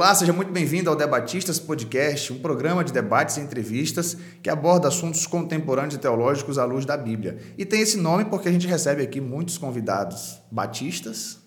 [0.00, 4.88] Olá, seja muito bem-vindo ao Debatistas Podcast, um programa de debates e entrevistas que aborda
[4.88, 7.36] assuntos contemporâneos e teológicos à luz da Bíblia.
[7.58, 11.40] E tem esse nome porque a gente recebe aqui muitos convidados batistas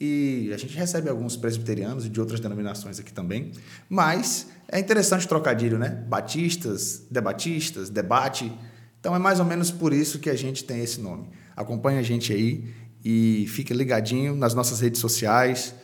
[0.00, 3.50] e a gente recebe alguns presbiterianos e de outras denominações aqui também.
[3.88, 5.88] Mas é interessante trocadilho, né?
[6.06, 8.52] Batistas, debatistas, debate.
[9.00, 11.28] Então é mais ou menos por isso que a gente tem esse nome.
[11.56, 12.72] Acompanhe a gente aí
[13.04, 15.74] e fique ligadinho nas nossas redes sociais,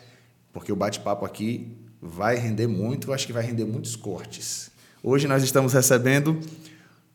[0.53, 4.73] porque o bate-papo aqui vai render muito, acho que vai render muitos cortes.
[5.01, 6.37] Hoje nós estamos recebendo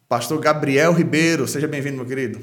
[0.07, 1.45] pastor Gabriel Ribeiro.
[1.45, 2.39] Seja bem-vindo, meu querido.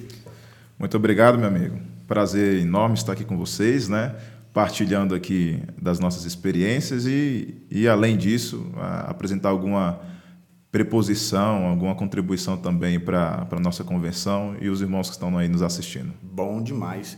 [0.79, 1.79] Muito obrigado, meu amigo.
[2.07, 4.15] Prazer enorme estar aqui com vocês, né?
[4.52, 8.71] Partilhando aqui das nossas experiências e, e além disso,
[9.07, 10.01] apresentar alguma
[10.71, 15.63] preposição, alguma contribuição também para a nossa convenção e os irmãos que estão aí nos
[15.63, 16.13] assistindo.
[16.21, 17.16] Bom demais.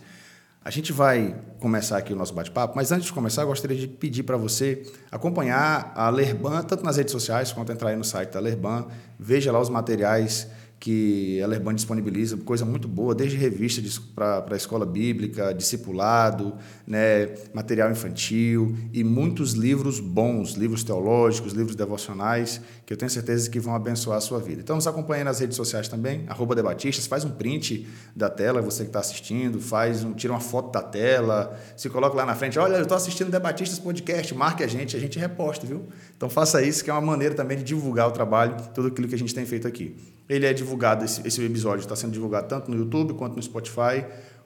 [0.67, 3.87] A gente vai começar aqui o nosso bate-papo, mas antes de começar, eu gostaria de
[3.87, 8.33] pedir para você acompanhar a Lerban, tanto nas redes sociais quanto entrar aí no site
[8.33, 13.83] da Lerban, veja lá os materiais que a Lerban disponibiliza, coisa muito boa, desde revista
[14.15, 16.55] para a escola bíblica, discipulado,
[16.87, 23.49] né, material infantil e muitos livros bons, livros teológicos, livros devocionais, que eu tenho certeza
[23.49, 24.61] que vão abençoar a sua vida.
[24.61, 28.83] Então, nos acompanhe nas redes sociais também, arroba Debatistas, faz um print da tela, você
[28.83, 32.59] que está assistindo, faz um, tira uma foto da tela, se coloca lá na frente,
[32.59, 35.87] olha, eu estou assistindo Debatistas Podcast, marque a gente, a gente reposta, viu?
[36.17, 39.15] Então, faça isso, que é uma maneira também de divulgar o trabalho, tudo aquilo que
[39.15, 39.97] a gente tem feito aqui.
[40.29, 44.05] Ele é divulgado, esse, esse episódio está sendo divulgado tanto no YouTube quanto no Spotify,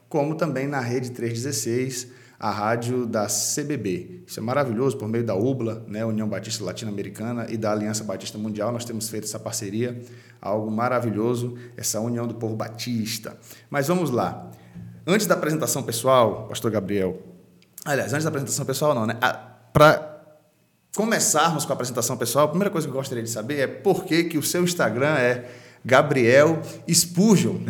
[0.08, 2.08] como também na Rede 316,
[2.40, 4.22] a rádio da CBB.
[4.26, 8.38] Isso é maravilhoso, por meio da UBLA, né, União Batista Latino-Americana, e da Aliança Batista
[8.38, 10.00] Mundial, nós temos feito essa parceria,
[10.40, 13.36] algo maravilhoso, essa união do povo batista.
[13.68, 14.50] Mas vamos lá.
[15.06, 17.20] Antes da apresentação pessoal, pastor Gabriel,
[17.84, 19.18] aliás, antes da apresentação pessoal não, né?
[19.72, 20.10] Para
[20.96, 24.04] começarmos com a apresentação pessoal, a primeira coisa que eu gostaria de saber é por
[24.04, 25.48] que, que o seu Instagram é
[25.84, 27.60] Gabriel Spurgeon.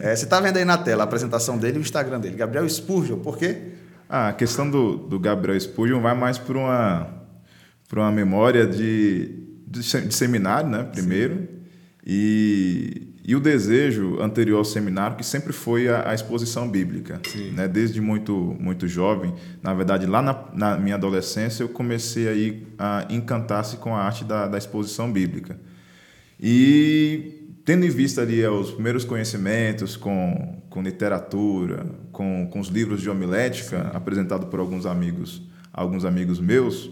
[0.00, 2.36] É, você está vendo aí na tela a apresentação dele e o Instagram dele.
[2.36, 3.72] Gabriel Spurgeon, por quê?
[4.08, 7.08] Ah, a questão do, do Gabriel Spurgeon vai mais para uma,
[7.88, 10.84] por uma memória de, de, de seminário, né?
[10.84, 11.48] Primeiro.
[12.06, 17.20] E, e o desejo anterior ao seminário, que sempre foi a, a exposição bíblica.
[17.52, 17.66] Né?
[17.66, 19.34] Desde muito, muito jovem.
[19.60, 24.24] Na verdade, lá na, na minha adolescência, eu comecei aí a encantar-se com a arte
[24.24, 25.58] da, da exposição bíblica.
[26.40, 33.00] E tendo em vista ali os primeiros conhecimentos com, com literatura, com, com os livros
[33.00, 35.42] de homilética apresentados por alguns amigos,
[35.72, 36.90] alguns amigos meus,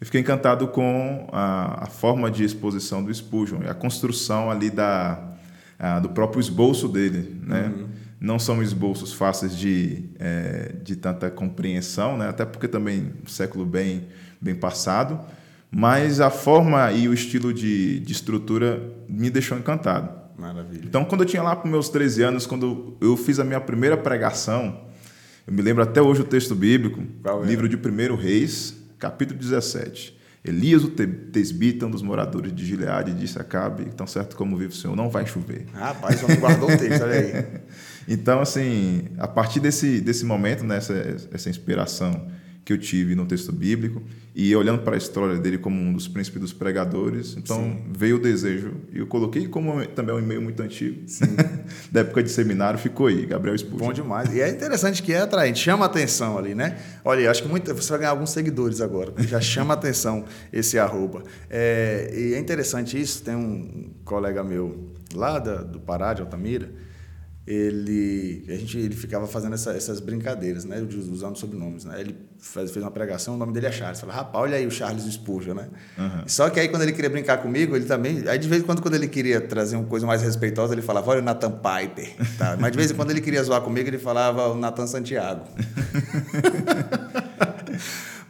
[0.00, 4.70] eu fiquei encantado com a, a forma de exposição do Spurgeon e a construção ali
[4.70, 5.34] da,
[5.78, 7.72] a, do próprio esboço dele, né?
[7.74, 7.86] Uhum.
[8.20, 12.28] Não são esboços fáceis de, é, de tanta compreensão, né?
[12.28, 14.06] até porque também século bem,
[14.40, 15.20] bem passado,
[15.74, 20.08] mas a forma e o estilo de, de estrutura me deixou encantado.
[20.38, 20.82] Maravilha.
[20.84, 23.96] Então, quando eu tinha lá para meus 13 anos, quando eu fiz a minha primeira
[23.96, 24.82] pregação,
[25.44, 27.02] eu me lembro até hoje o texto bíblico,
[27.44, 30.16] livro de 1 Reis, capítulo 17.
[30.44, 34.72] Elias, o tesbita, um dos moradores de Gileade, disse a Acabe, tão certo como vive
[34.72, 35.66] o Senhor, não vai chover.
[35.72, 37.46] Rapaz, só me guardou o texto, olha aí.
[38.06, 42.28] então, assim, a partir desse, desse momento, né, essa inspiração
[42.64, 44.02] que eu tive no texto bíblico
[44.34, 47.84] e olhando para a história dele como um dos príncipes dos pregadores, então Sim.
[47.92, 51.02] veio o desejo e eu coloquei como também é um e-mail muito antigo
[51.92, 53.86] da época de seminário ficou aí Gabriel Spurgeon.
[53.86, 56.78] Bom demais e é interessante que é atraente, chama atenção ali, né?
[57.04, 61.22] Olha, acho que muito, você vai ganhar alguns seguidores agora, já chama atenção esse arroba.
[61.50, 63.22] É, e é interessante isso.
[63.22, 66.70] Tem um colega meu lá da, do Pará de Altamira
[67.46, 72.00] ele a gente ele ficava fazendo essa, essas brincadeiras né usando sobrenomes né.
[72.00, 74.00] Ele fez, fez uma pregação o nome dele é Charles.
[74.00, 75.68] Fala rapaz olha aí o Charles Spurgeon né.
[75.98, 76.24] Uhum.
[76.26, 78.80] só que aí quando ele queria brincar comigo ele também aí de vez em quando
[78.80, 82.56] quando ele queria trazer uma coisa mais respeitosa ele falava olha o Nathan Piper tá?
[82.58, 85.44] mas de vez em quando ele queria zoar comigo ele falava o Nathan Santiago.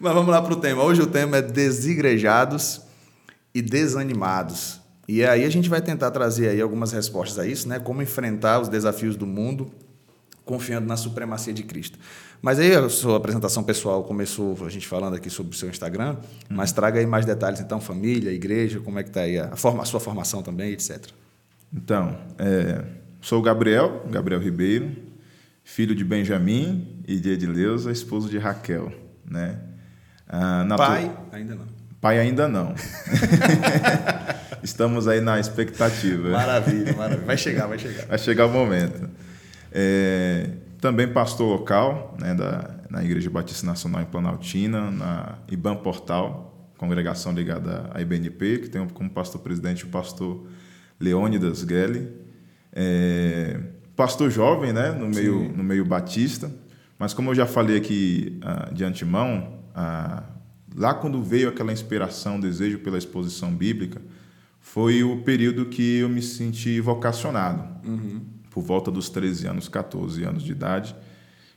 [0.00, 0.82] Mas vamos lá para o tema.
[0.82, 2.82] Hoje o tema é desigrejados
[3.54, 7.78] e desanimados e aí a gente vai tentar trazer aí algumas respostas a isso, né?
[7.78, 9.70] Como enfrentar os desafios do mundo
[10.44, 11.98] confiando na supremacia de Cristo.
[12.42, 16.16] Mas aí a sua apresentação pessoal começou a gente falando aqui sobre o seu Instagram,
[16.50, 16.56] uhum.
[16.56, 19.82] mas traga aí mais detalhes então, família, igreja, como é que está aí a, forma,
[19.82, 21.06] a sua formação também, etc.
[21.72, 22.84] Então, é,
[23.20, 24.94] sou o Gabriel, Gabriel Ribeiro,
[25.64, 28.92] filho de Benjamin e de Edileuza, esposo de Raquel,
[29.24, 29.58] né?
[30.28, 31.66] Ah, Pai, ainda não.
[32.00, 32.74] Pai ainda não.
[34.64, 36.30] Estamos aí na expectativa.
[36.30, 37.26] Maravilha, maravilha.
[37.26, 38.06] Vai chegar, vai chegar.
[38.06, 39.10] Vai chegar o momento.
[39.70, 46.72] É, também pastor local né, da, na Igreja Batista Nacional em Planaltina, na IBAN Portal,
[46.78, 50.46] congregação ligada à IBNP, que tem como pastor presidente o pastor
[50.98, 52.10] Leônidas Gelli.
[52.72, 53.60] É,
[53.94, 56.50] pastor jovem, né, no meio, no meio batista.
[56.98, 60.22] Mas como eu já falei aqui uh, de antemão, uh,
[60.74, 64.00] lá quando veio aquela inspiração, desejo pela exposição bíblica,
[64.64, 67.86] foi o período que eu me senti vocacionado.
[67.86, 68.22] Uhum.
[68.50, 70.96] Por volta dos 13 anos, 14 anos de idade,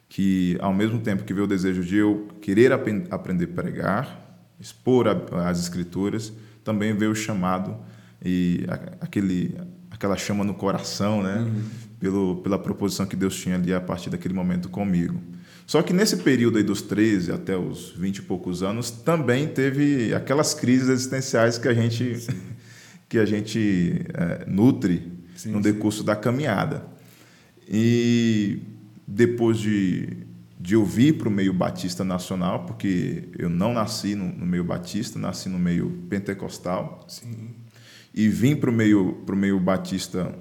[0.09, 4.42] que ao mesmo tempo que veio o desejo de eu querer ap aprender a pregar,
[4.59, 6.33] expor a, as escrituras,
[6.65, 7.77] também veio o chamado
[8.24, 9.56] e a, aquele
[9.89, 11.38] aquela chama no coração, né?
[11.38, 11.63] Uhum.
[12.00, 15.19] Pelo, pela proposição que Deus tinha ali a partir daquele momento comigo.
[15.65, 20.13] Só que nesse período aí dos 13 até os 20 e poucos anos, também teve
[20.13, 22.27] aquelas crises existenciais que a gente,
[23.07, 26.06] que a gente é, nutre sim, no decurso sim.
[26.06, 26.86] da caminhada.
[27.68, 28.59] E
[29.07, 30.25] depois de,
[30.59, 34.63] de eu vir para o meio batista nacional, porque eu não nasci no, no meio
[34.63, 37.06] batista, nasci no meio pentecostal.
[37.07, 37.56] Sim
[38.18, 40.33] e vim para o meio, pro meio batista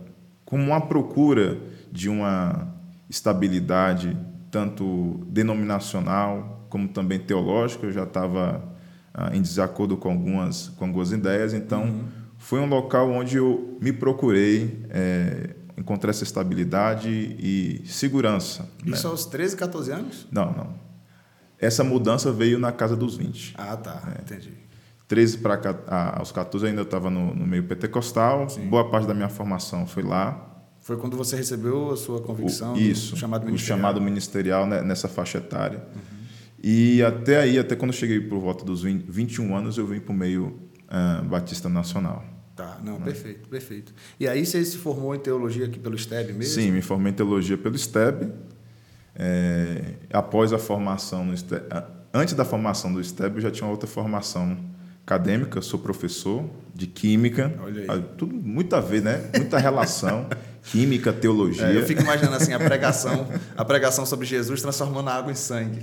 [0.46, 1.60] com uma procura
[1.92, 2.74] de uma
[3.06, 4.16] estabilidade
[4.50, 7.84] tanto denominacional como também teológica.
[7.84, 8.64] Eu já estava
[9.12, 12.04] ah, em desacordo com algumas, com algumas ideias, então uhum.
[12.46, 18.70] Foi um local onde eu me procurei é, encontrar essa estabilidade e segurança.
[18.84, 19.10] Isso né?
[19.10, 20.28] aos 13, 14 anos?
[20.30, 20.74] Não, não.
[21.58, 23.54] Essa mudança veio na casa dos 20.
[23.58, 24.14] Ah, tá.
[24.16, 24.22] É.
[24.22, 24.52] Entendi.
[25.08, 28.48] 13 para aos 14 ainda estava no, no, meio pentecostal.
[28.48, 28.68] Sim.
[28.68, 30.64] Boa parte da minha formação foi lá.
[30.80, 32.74] Foi quando você recebeu a sua convicção?
[32.74, 33.16] O, isso.
[33.16, 33.76] O chamado ministerial.
[33.76, 35.84] O chamado ministerial né, nessa faixa etária.
[35.92, 36.00] Uhum.
[36.62, 39.98] E até aí, até quando eu cheguei por volta dos 20, 21 anos, eu vim
[39.98, 42.35] para o meio uh, Batista Nacional.
[42.56, 43.04] Tá, não, né?
[43.04, 43.94] perfeito, perfeito.
[44.18, 46.54] E aí você se formou em teologia aqui pelo STEB mesmo?
[46.54, 48.32] Sim, me formei em teologia pelo STEB.
[49.14, 51.66] É, após a formação no STEB,
[52.14, 54.56] antes da formação do STEB, eu já tinha outra formação
[55.04, 57.54] acadêmica, sou professor de química.
[57.62, 58.02] Olha aí.
[58.16, 59.30] Tudo muito a ver, né?
[59.36, 60.26] Muita relação.
[60.70, 61.66] química, teologia.
[61.66, 65.34] É, eu fico imaginando assim a pregação, a pregação sobre Jesus transformando a água em
[65.34, 65.80] sangue.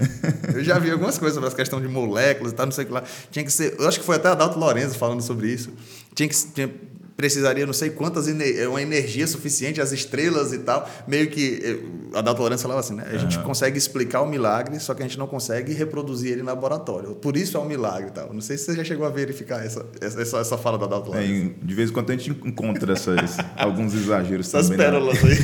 [0.53, 2.87] Eu já vi algumas coisas sobre essa questão de moléculas e tal, não sei o
[2.87, 3.03] que lá.
[3.31, 5.71] Tinha que ser, eu acho que foi até Adalto Lorenzo falando sobre isso.
[6.13, 6.69] Tinha que tinha,
[7.15, 10.89] precisaria não sei quantas é uma energia suficiente as estrelas e tal.
[11.07, 13.05] Meio que eh, a Adalto Lourenço falava assim né?
[13.11, 16.47] A gente consegue explicar o milagre só que a gente não consegue reproduzir ele no
[16.47, 17.15] laboratório.
[17.15, 18.33] Por isso é um milagre e tal.
[18.33, 21.17] Não sei se você já chegou a verificar essa essa, essa fala da Lourenço.
[21.17, 24.85] É, de vez em quando a gente encontra essas alguns exageros essas também, né?
[24.85, 25.35] pérolas aí.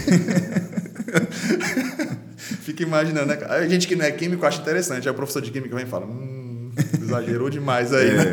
[2.37, 3.39] Fica imaginando né?
[3.47, 5.07] a gente que não é químico acha interessante.
[5.07, 8.31] Aí o professor de química vem e fala hum, exagerou demais aí é.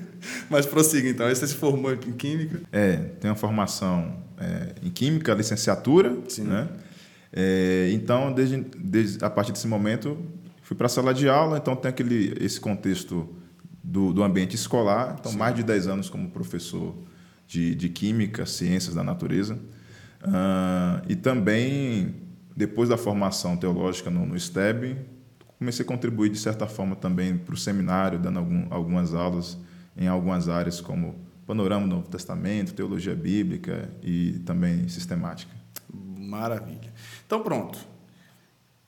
[0.50, 1.26] Mas prossiga, então.
[1.26, 2.60] Aí você se formou em Química?
[2.72, 6.16] É, tenho uma formação é, em Química, licenciatura.
[6.28, 6.44] Sim.
[6.44, 6.68] Né?
[7.32, 10.18] É, então, desde, desde, a partir desse momento,
[10.62, 11.58] fui para a sala de aula.
[11.58, 13.28] Então, tem aquele, esse contexto
[13.82, 15.16] do, do ambiente escolar.
[15.18, 15.38] Então, Sim.
[15.38, 16.94] mais de 10 anos como professor
[17.46, 19.54] de, de Química, Ciências da Natureza.
[20.22, 22.14] Uh, e também,
[22.56, 24.96] depois da formação teológica no, no STEB,
[25.58, 29.58] comecei a contribuir, de certa forma, também para o seminário, dando algum, algumas aulas
[29.96, 31.14] em algumas áreas como
[31.46, 35.54] panorama do Novo Testamento, teologia bíblica e também sistemática.
[35.92, 36.92] Maravilha.
[37.26, 37.78] Então pronto.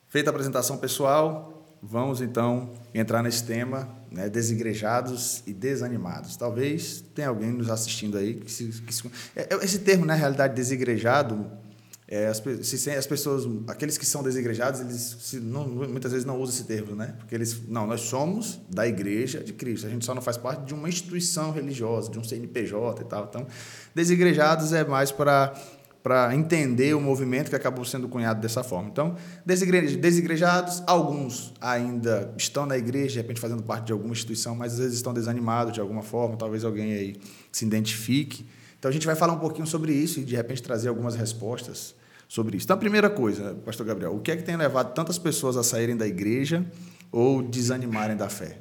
[0.08, 6.36] Feita a apresentação pessoal, vamos então entrar nesse tema, né, desigrejados e desanimados.
[6.36, 10.14] Talvez tenha alguém nos assistindo aí que, se, que se, é, é, esse termo, na
[10.14, 11.50] né, realidade, desigrejado,
[12.08, 16.40] é, as, se, as pessoas, aqueles que são desigrejados, eles se, não, muitas vezes não
[16.40, 17.14] usam esse termo, né?
[17.18, 20.64] Porque eles, não, nós somos da igreja de Cristo, a gente só não faz parte
[20.64, 23.26] de uma instituição religiosa, de um CNPJ e tal.
[23.28, 23.46] Então,
[23.94, 25.52] desigrejados é mais para
[26.06, 28.88] para entender o movimento que acabou sendo cunhado dessa forma.
[28.88, 34.74] Então, desigrejados, alguns ainda estão na igreja, de repente fazendo parte de alguma instituição, mas
[34.74, 37.16] às vezes estão desanimados de alguma forma, talvez alguém aí
[37.50, 38.46] se identifique.
[38.86, 41.92] Então a gente vai falar um pouquinho sobre isso e de repente trazer algumas respostas
[42.28, 42.66] sobre isso.
[42.66, 45.64] Então a primeira coisa, pastor Gabriel, o que é que tem levado tantas pessoas a
[45.64, 46.64] saírem da igreja
[47.10, 48.58] ou desanimarem da fé?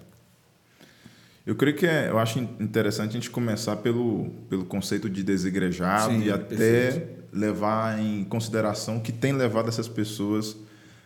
[1.45, 6.11] Eu creio que é, eu acho interessante a gente começar pelo, pelo conceito de desigrejado
[6.11, 7.23] Sim, e até perfeito.
[7.31, 10.57] levar em consideração o que tem levado essas pessoas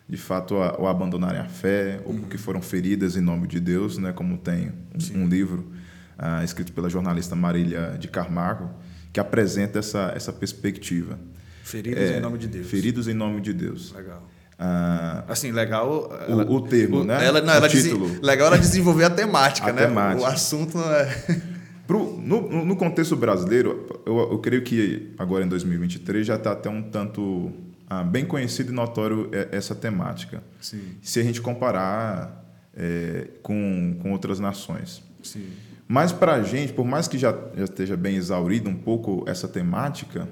[0.07, 2.21] de fato a, a abandonarem a fé ou uhum.
[2.21, 4.71] porque foram feridas em nome de Deus, né, como tem
[5.13, 5.69] um, um livro
[6.17, 8.69] uh, escrito pela jornalista Marília de Carmargo,
[9.11, 11.19] que apresenta essa, essa perspectiva.
[11.63, 12.67] Feridos é, em nome de Deus.
[12.67, 13.93] Feridos em nome de Deus.
[13.93, 14.27] Legal.
[14.57, 16.11] Ah, assim, legal.
[16.27, 17.25] Ela, o, o, termo, o, né?
[17.25, 18.19] Ela, não, o ela título.
[18.21, 19.85] legal ela desenvolver a temática, a né?
[19.85, 20.21] Temática.
[20.21, 21.41] O assunto não é.
[21.87, 26.69] Pro, no, no contexto brasileiro, eu, eu creio que agora em 2023 já está até
[26.69, 27.51] um tanto
[27.89, 30.43] ah, bem conhecido e notório essa temática.
[30.61, 30.81] Sim.
[31.01, 35.01] Se a gente comparar é, com, com outras nações.
[35.23, 35.47] Sim.
[35.91, 39.47] Mas para a gente, por mais que já, já esteja bem exaurida um pouco essa
[39.47, 40.29] temática,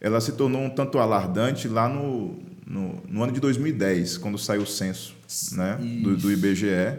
[0.00, 4.62] ela se tornou um tanto alardante lá no, no, no ano de 2010, quando saiu
[4.62, 5.14] o censo
[5.52, 6.96] né, do, do, IBGE,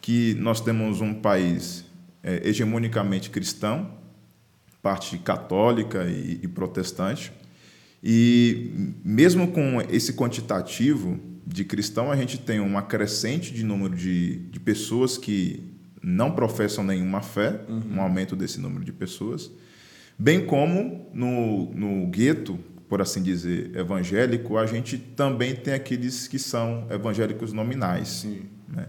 [0.00, 1.84] que nós temos um país
[2.20, 3.92] é, hegemonicamente cristão,
[4.82, 7.32] parte católica e, e protestante,
[8.02, 14.38] e mesmo com esse quantitativo de cristão, a gente tem uma crescente de número de,
[14.50, 15.69] de pessoas que
[16.02, 17.96] não professam nenhuma fé, uhum.
[17.96, 19.50] um aumento desse número de pessoas,
[20.18, 26.38] bem como no, no gueto, por assim dizer, evangélico, a gente também tem aqueles que
[26.38, 28.26] são evangélicos nominais,
[28.68, 28.88] né?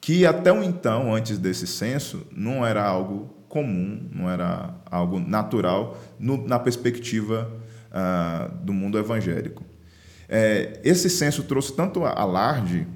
[0.00, 6.00] que até o então, antes desse censo, não era algo comum, não era algo natural
[6.18, 7.52] no, na perspectiva
[7.90, 9.64] uh, do mundo evangélico.
[10.28, 12.86] É, esse censo trouxe tanto alarde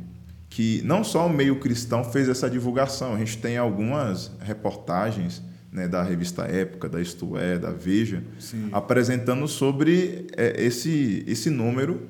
[0.49, 5.87] que não só o meio cristão fez essa divulgação, a gente tem algumas reportagens né,
[5.87, 8.71] da revista Época, da Isto É, da Veja, Sim.
[8.73, 12.01] apresentando sobre é, esse, esse número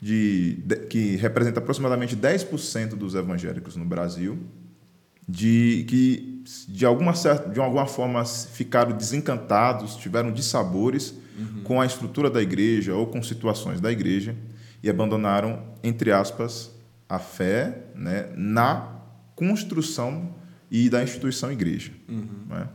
[0.00, 4.38] de, de, que representa aproximadamente 10% dos evangélicos no Brasil,
[5.28, 11.62] de que de alguma, certa, de alguma forma ficaram desencantados, tiveram dissabores uhum.
[11.62, 14.34] com a estrutura da igreja ou com situações da igreja
[14.82, 16.70] e abandonaram, entre aspas,
[17.08, 18.96] a fé né, na
[19.34, 20.34] construção
[20.70, 21.92] e da instituição igreja.
[22.08, 22.44] Uhum.
[22.48, 22.68] Né?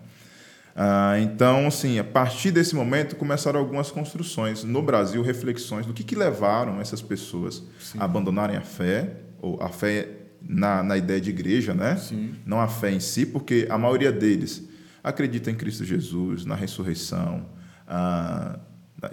[0.75, 6.03] Ah, então, assim, a partir desse momento começaram algumas construções no Brasil, reflexões do que,
[6.03, 7.99] que levaram essas pessoas Sim.
[7.99, 10.09] a abandonarem a fé, ou a fé
[10.41, 11.95] na, na ideia de igreja, né?
[11.97, 12.35] Sim.
[12.45, 14.67] não a fé em si, porque a maioria deles
[15.03, 17.45] acredita em Cristo Jesus, na ressurreição,
[17.87, 18.57] ah,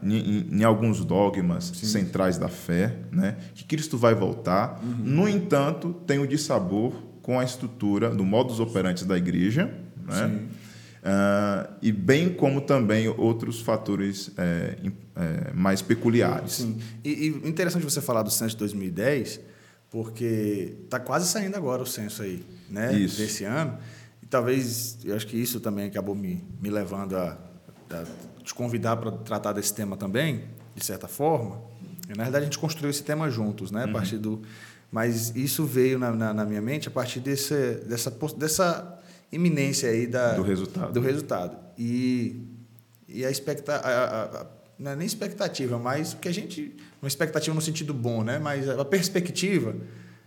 [0.02, 1.86] em, em, alguns dogmas Sim.
[1.86, 3.36] centrais da fé, né?
[3.54, 4.80] que Cristo vai voltar.
[4.82, 4.96] Uhum.
[5.04, 6.92] No entanto, tem o dissabor
[7.22, 9.72] com a estrutura do modus operandi da igreja,
[10.06, 10.48] né?
[11.00, 14.76] Uh, e bem como também outros fatores é,
[15.16, 16.52] é, mais peculiares.
[16.52, 16.78] Sim.
[17.02, 19.40] E, e, interessante você falar do censo de 2010,
[19.90, 22.92] porque está quase saindo agora o censo aí, né?
[22.92, 23.16] Isso.
[23.16, 23.78] Desse ano.
[24.22, 27.38] E talvez, eu acho que isso também acabou me, me levando a,
[27.90, 28.04] a
[28.44, 30.44] te convidar para tratar desse tema também,
[30.74, 31.60] de certa forma.
[32.08, 33.84] E, na verdade, a gente construiu esse tema juntos, né?
[33.84, 33.92] A uhum.
[33.92, 34.42] partir do,
[34.90, 38.98] mas isso veio na, na, na, minha mente a partir desse, dessa, dessa
[39.30, 40.92] iminência aí da, do resultado.
[40.92, 41.56] Do resultado.
[41.78, 42.42] E,
[43.08, 44.50] e a expectativa.
[44.78, 46.74] Não é nem expectativa, mas que a gente.
[47.00, 48.38] Uma expectativa no sentido bom, né?
[48.38, 49.76] Mas a perspectiva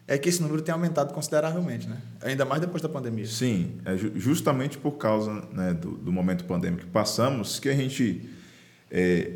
[0.07, 1.97] é que esse número tem aumentado consideravelmente, né?
[2.21, 3.25] Ainda mais depois da pandemia.
[3.25, 8.29] Sim, é justamente por causa né, do, do, momento pandêmico que passamos que a gente
[8.91, 9.31] é,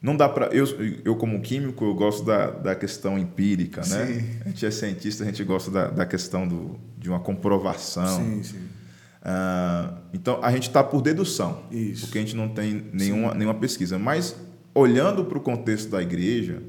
[0.00, 0.64] não dá para eu,
[1.04, 4.06] eu como químico eu gosto da, da questão empírica, né?
[4.06, 4.40] Sim.
[4.44, 8.24] A gente é cientista, a gente gosta da, da questão do, de uma comprovação.
[8.24, 8.58] Sim, sim.
[8.58, 12.02] Uh, então a gente está por dedução, Isso.
[12.02, 13.98] porque a gente não tem nenhuma, nenhuma pesquisa.
[13.98, 14.36] Mas
[14.72, 16.62] olhando para o contexto da igreja,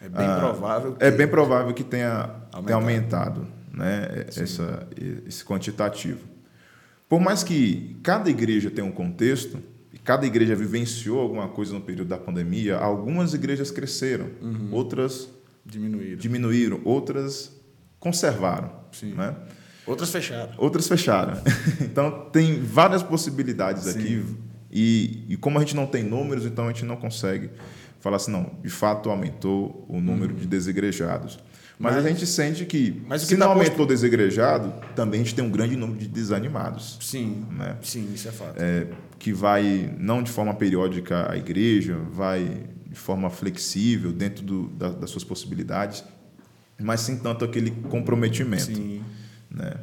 [0.00, 0.92] é bem ah, provável.
[0.94, 1.04] Que...
[1.04, 4.88] É bem provável que tenha aumentado, tenha aumentado né, essa,
[5.26, 6.20] esse quantitativo.
[7.08, 9.58] Por mais que cada igreja tenha um contexto,
[9.92, 14.68] e cada igreja vivenciou alguma coisa no período da pandemia, algumas igrejas cresceram, uhum.
[14.72, 15.28] outras
[15.64, 16.16] diminuíram.
[16.16, 17.52] diminuíram, outras
[17.98, 18.72] conservaram.
[18.92, 19.14] Sim.
[19.14, 19.34] Né?
[19.86, 20.52] Outras fecharam.
[20.56, 21.40] Outras fecharam.
[21.80, 23.98] então, tem várias possibilidades Sim.
[23.98, 24.24] aqui.
[24.70, 27.50] E, e como a gente não tem números, então a gente não consegue
[28.00, 30.40] falar assim, não, de fato aumentou o número uhum.
[30.40, 31.38] de desigrejados.
[31.78, 33.88] Mas, mas, a gente sente que, mas se que não tá aumentou posto...
[33.88, 36.98] desegrejado, também a gente tem um grande número de desanimados.
[37.00, 37.76] Sim, né?
[37.82, 38.54] sim, isso é fato.
[38.56, 38.86] É,
[39.18, 44.90] que vai, não de forma periódica à igreja, vai de forma flexível, dentro do, da,
[44.90, 46.04] das suas possibilidades,
[46.80, 48.64] mas sem tanto aquele comprometimento.
[48.66, 49.02] Sim.
[49.50, 49.74] Né?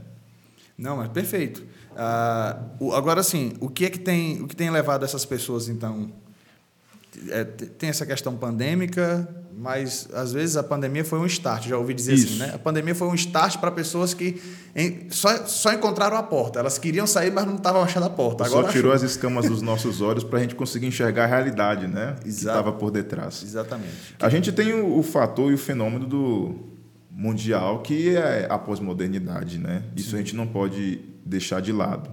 [0.77, 1.61] Não, mas perfeito.
[1.91, 6.11] Uh, agora, sim, o que é que tem, o que tem levado essas pessoas, então,
[7.29, 11.93] é, tem essa questão pandêmica, mas às vezes a pandemia foi um start, já ouvi
[11.93, 12.33] dizer assim, Isso.
[12.43, 12.55] assim, né?
[12.55, 14.41] A pandemia foi um start para pessoas que
[14.75, 16.59] em, só, só encontraram a porta.
[16.59, 18.45] Elas queriam sair, mas não estavam achando a porta.
[18.45, 19.05] Agora só tirou achou.
[19.05, 22.15] as escamas dos nossos olhos para a gente conseguir enxergar a realidade, né?
[22.15, 22.23] Exato.
[22.23, 23.43] Que estava por detrás.
[23.43, 24.15] Exatamente.
[24.19, 26.55] A gente tem o, o, fator e o fenômeno do
[27.11, 29.83] mundial que é a pós-modernidade, né?
[29.95, 30.15] Isso Sim.
[30.15, 32.09] a gente não pode deixar de lado.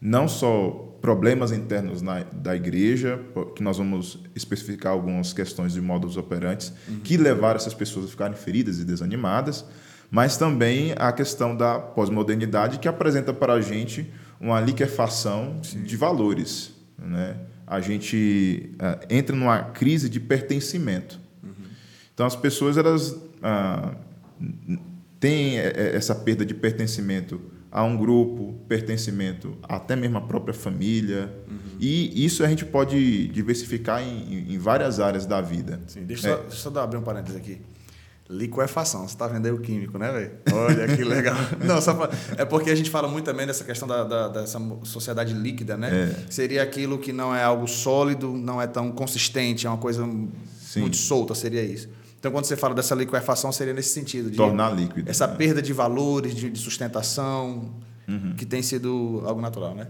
[0.00, 3.20] Não só problemas internos na, da igreja,
[3.56, 7.00] que nós vamos especificar algumas questões de modos operantes uhum.
[7.00, 9.64] que levaram essas pessoas a ficarem feridas e desanimadas,
[10.08, 14.08] mas também a questão da pós-modernidade que apresenta para a gente
[14.40, 15.82] uma liquefação Sim.
[15.82, 16.72] de valores.
[16.96, 17.36] Né?
[17.66, 21.18] A gente uh, entra numa crise de pertencimento.
[21.42, 21.50] Uhum.
[22.14, 23.96] Então as pessoas elas uh,
[25.18, 27.40] tem é, é, essa perda de pertencimento
[27.72, 31.32] a um grupo, pertencimento até mesmo à própria família.
[31.48, 31.56] Uhum.
[31.80, 35.80] E isso a gente pode diversificar em, em várias áreas da vida.
[35.86, 36.36] Sim, deixa, é.
[36.36, 37.62] só, deixa eu abrir um parênteses aqui.
[38.28, 40.32] Liquefação, você está vendo aí o químico, né, velho?
[40.52, 41.36] Olha que legal.
[41.64, 44.60] Não, só pra, é porque a gente fala muito também dessa questão da, da dessa
[44.84, 46.12] sociedade líquida, né?
[46.12, 46.30] É.
[46.30, 50.04] Seria aquilo que não é algo sólido, não é tão consistente, é uma coisa
[50.60, 50.80] Sim.
[50.80, 51.88] muito solta, seria isso.
[52.22, 54.30] Então, quando você fala dessa liquefação, seria nesse sentido.
[54.30, 55.10] De Tornar líquido.
[55.10, 55.34] Essa né?
[55.34, 57.74] perda de valores, de, de sustentação,
[58.06, 58.34] uhum.
[58.36, 59.88] que tem sido algo natural, né?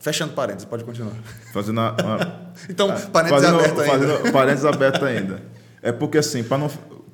[0.00, 1.12] Fechando parênteses, pode continuar.
[1.52, 2.40] Fazendo uma, uma...
[2.70, 4.32] então, parênteses fazendo, aberto ainda.
[4.32, 5.42] Parênteses aberto ainda.
[5.82, 6.70] É porque, assim, para não...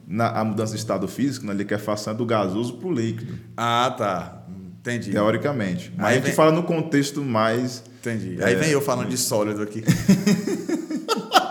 [0.06, 3.40] Na, a mudança de estado físico, na liquefação é do gasoso para o líquido.
[3.56, 4.44] Ah, tá.
[4.78, 5.10] Entendi.
[5.10, 5.92] Teoricamente.
[5.96, 6.34] Mas Aí a gente vem...
[6.34, 7.82] fala no contexto mais...
[7.98, 8.38] Entendi.
[8.40, 9.82] Aí é, vem eu falando de sólido aqui.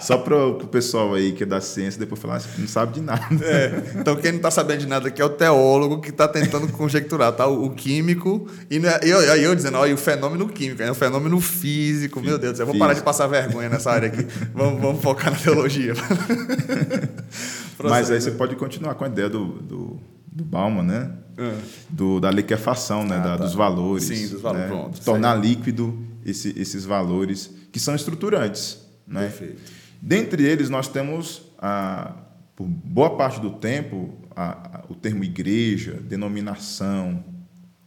[0.00, 3.26] Só para o pessoal aí que é da ciência depois falar, não sabe de nada.
[3.42, 6.68] É, então, quem não está sabendo de nada aqui é o teólogo que está tentando
[6.68, 7.46] conjecturar, tá?
[7.46, 8.46] O, o químico.
[8.70, 12.20] E é, eu, eu, eu dizendo, olha, o fenômeno químico, é o fenômeno físico.
[12.20, 14.26] Meu Deus do céu, eu vou parar de passar vergonha nessa área aqui.
[14.54, 15.94] vamos, vamos focar na teologia.
[17.82, 21.10] Mas aí você pode continuar com a ideia do, do, do Bauman, né?
[21.38, 21.54] É.
[21.88, 23.16] Do, da liquefação, né?
[23.16, 23.44] Ah, da, tá.
[23.44, 24.04] Dos valores.
[24.04, 24.68] Sim, dos valores.
[24.68, 24.76] Né?
[24.76, 25.00] Pronto.
[25.00, 28.78] Tornar líquido esse, esses valores que são estruturantes.
[29.06, 29.22] Né?
[29.22, 29.79] Perfeito.
[30.00, 32.14] Dentre eles, nós temos, a,
[32.56, 37.24] por boa parte do tempo, a, a, o termo igreja, denominação,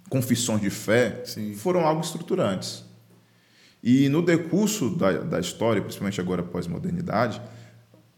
[0.09, 1.53] confissões de fé, Sim.
[1.55, 2.85] foram algo estruturantes.
[3.81, 7.41] E no decurso da, da história, principalmente agora pós-modernidade,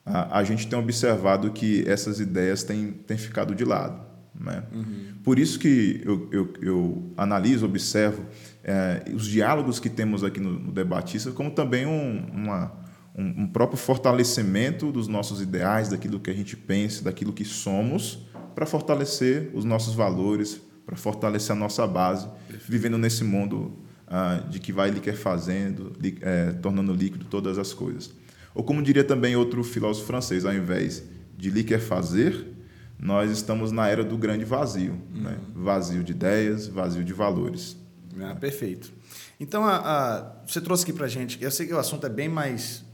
[0.06, 4.06] a, a, gente tem observado que essas ideias têm, têm ficado de lado.
[4.40, 4.64] Né?
[4.72, 5.14] Uhum.
[5.24, 8.24] Por isso que eu, eu, eu analiso, observo
[8.64, 12.72] é, os diálogos que temos aqui no, no Debatista como também um, uma,
[13.18, 18.26] um, um próprio fortalecimento dos nossos ideais, daquilo que a gente pensa, daquilo que somos,
[18.54, 22.28] para fortalecer os nossos valores, para fortalecer a nossa base,
[22.68, 23.74] vivendo nesse mundo
[24.08, 28.12] ah, de que vai liquefazendo, li, é, tornando líquido todas as coisas.
[28.54, 31.04] Ou como diria também outro filósofo francês, ao invés
[31.38, 32.54] de liquefazer,
[33.00, 35.22] nós estamos na era do grande vazio, uhum.
[35.22, 35.38] né?
[35.54, 37.78] vazio de ideias, vazio de valores.
[38.22, 38.94] Ah, perfeito.
[39.38, 42.30] Então, a, a, você trouxe aqui para gente, eu sei que o assunto é bem
[42.30, 42.86] mais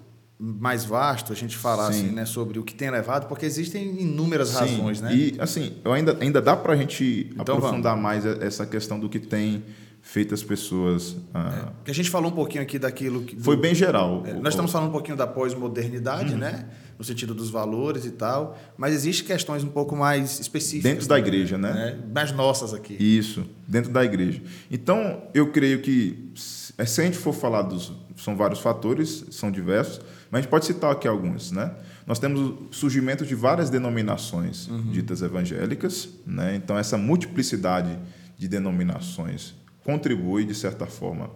[0.44, 4.50] mais vasto a gente falar assim, né, sobre o que tem levado, porque existem inúmeras
[4.50, 4.56] Sim.
[4.56, 5.16] razões, né?
[5.16, 8.02] E assim, ainda, ainda dá para a gente então, aprofundar vamos.
[8.02, 9.64] mais essa questão do que tem
[10.02, 11.16] feito as pessoas.
[11.32, 13.40] Ah, é, que a gente falou um pouquinho aqui daquilo que.
[13.40, 14.24] Foi bem geral.
[14.26, 16.40] É, nós estamos falando um pouquinho da pós-modernidade, uhum.
[16.40, 16.66] né?
[16.98, 20.92] No sentido dos valores e tal, mas existem questões um pouco mais específicas.
[20.92, 21.74] Dentro da igreja, né?
[21.74, 22.00] né?
[22.12, 22.96] Mais nossas aqui.
[23.00, 24.42] Isso, dentro da igreja.
[24.70, 27.92] Então, eu creio que, se a gente for falar dos.
[28.16, 30.00] São vários fatores, são diversos
[30.32, 31.74] mas a gente pode citar aqui alguns, né?
[32.08, 34.92] Nós temos o surgimento de várias denominações uhum.
[34.92, 36.56] ditas evangélicas, né?
[36.56, 38.00] Então essa multiplicidade
[38.38, 41.30] de denominações contribui de certa forma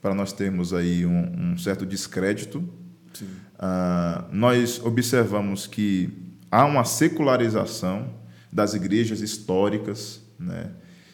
[0.00, 2.58] para nós termos aí um, um certo descrédito.
[3.20, 6.08] Uh, nós observamos que
[6.50, 8.14] há uma secularização
[8.50, 10.70] das igrejas históricas, né?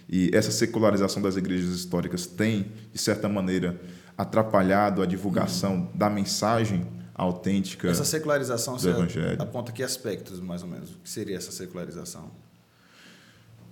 [0.09, 3.81] E essa secularização das igrejas históricas tem, de certa maneira,
[4.17, 5.89] atrapalhado a divulgação uhum.
[5.95, 7.89] da mensagem autêntica.
[7.89, 9.41] Essa secularização do Evangelho.
[9.41, 10.91] aponta que aspectos, mais ou menos?
[10.91, 12.31] O que seria essa secularização?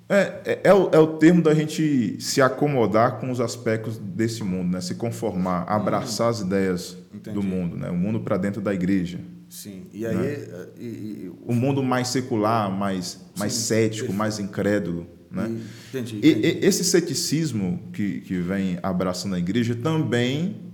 [0.09, 4.45] É, é, é, o, é o termo da gente se acomodar com os aspectos desse
[4.45, 4.81] mundo, né?
[4.81, 7.35] se conformar, abraçar hum, as ideias entendi.
[7.35, 7.89] do mundo, né?
[7.89, 9.19] o mundo para dentro da igreja.
[9.49, 10.17] Sim, e aí.
[10.17, 10.27] Né?
[10.27, 15.07] Eh, e, e, o mundo mais secular, mais, mais cético, mais incrédulo.
[15.31, 15.45] Né?
[15.91, 16.47] Entendi, entendi.
[16.47, 20.72] E, esse ceticismo que, que vem abraçando a igreja também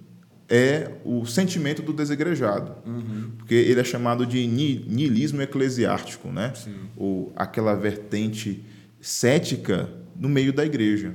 [0.49, 3.33] é o sentimento do desegrejado, uhum.
[3.37, 6.53] porque ele é chamado de niilismo eclesiástico, né?
[6.55, 6.75] Sim.
[6.97, 8.65] ou aquela vertente
[9.01, 11.15] cética no meio da igreja,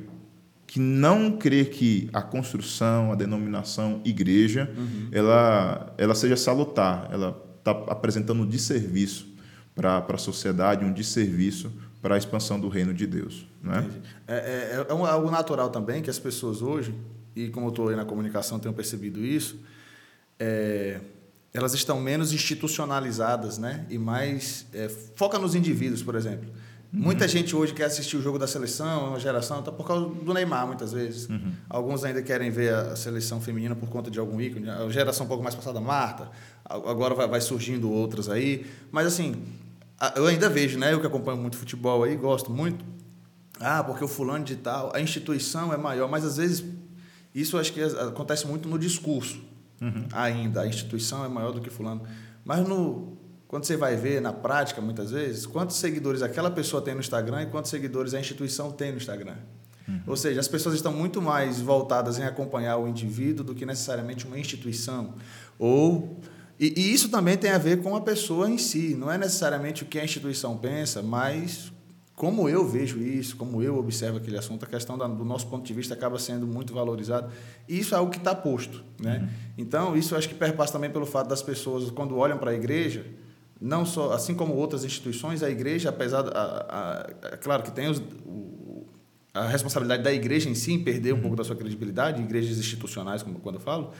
[0.67, 5.09] que não crê que a construção, a denominação igreja, uhum.
[5.11, 9.27] ela, ela seja salutar, ela está apresentando um desserviço
[9.75, 13.47] para a sociedade, um desserviço para a expansão do reino de Deus.
[13.61, 13.89] Né?
[14.27, 16.93] É, é, é algo natural também que as pessoas hoje
[17.35, 19.57] e como eu estou aí na comunicação, tenho percebido isso,
[20.39, 20.99] é,
[21.53, 23.85] elas estão menos institucionalizadas, né?
[23.89, 26.49] E mais é, foca nos indivíduos, por exemplo.
[26.93, 27.01] Uhum.
[27.01, 30.05] Muita gente hoje quer assistir o jogo da seleção, é uma geração, tá por causa
[30.05, 31.27] do Neymar, muitas vezes.
[31.29, 31.53] Uhum.
[31.69, 34.69] Alguns ainda querem ver a seleção feminina por conta de algum ícone.
[34.69, 36.29] A geração um pouco mais passada, Marta.
[36.65, 38.65] Agora vai, vai surgindo outras aí.
[38.91, 39.43] Mas, assim,
[40.15, 40.93] eu ainda vejo, né?
[40.93, 42.83] Eu que acompanho muito futebol aí, gosto muito.
[43.59, 46.63] Ah, porque o fulano de tal, a instituição é maior, mas às vezes
[47.33, 49.41] isso acho que acontece muito no discurso
[49.81, 50.07] uhum.
[50.11, 50.61] ainda.
[50.61, 52.03] A instituição é maior do que fulano.
[52.45, 53.17] Mas no,
[53.47, 57.43] quando você vai ver na prática, muitas vezes, quantos seguidores aquela pessoa tem no Instagram
[57.43, 59.35] e quantos seguidores a instituição tem no Instagram.
[59.87, 60.01] Uhum.
[60.07, 64.25] Ou seja, as pessoas estão muito mais voltadas em acompanhar o indivíduo do que necessariamente
[64.25, 65.15] uma instituição.
[65.59, 66.19] Ou
[66.59, 68.95] e, e, isso também tem a ver com a pessoa em si.
[68.95, 71.73] Não é necessariamente o que a instituição pensa, mas
[72.15, 75.65] como eu vejo isso, como eu observo aquele assunto, a questão da, do nosso ponto
[75.65, 77.31] de vista acaba sendo muito valorizado.
[77.67, 78.83] E isso é algo que está posto.
[79.01, 79.19] Né?
[79.19, 79.29] Uhum.
[79.57, 83.05] Então, isso acho que perpassa também pelo fato das pessoas, quando olham para a igreja,
[83.59, 87.01] não só assim como outras instituições, a igreja, apesar a, a,
[87.33, 88.85] a claro que tem os, o,
[89.33, 93.23] a responsabilidade da igreja em si em perder um pouco da sua credibilidade, igrejas institucionais,
[93.23, 93.91] como quando eu falo,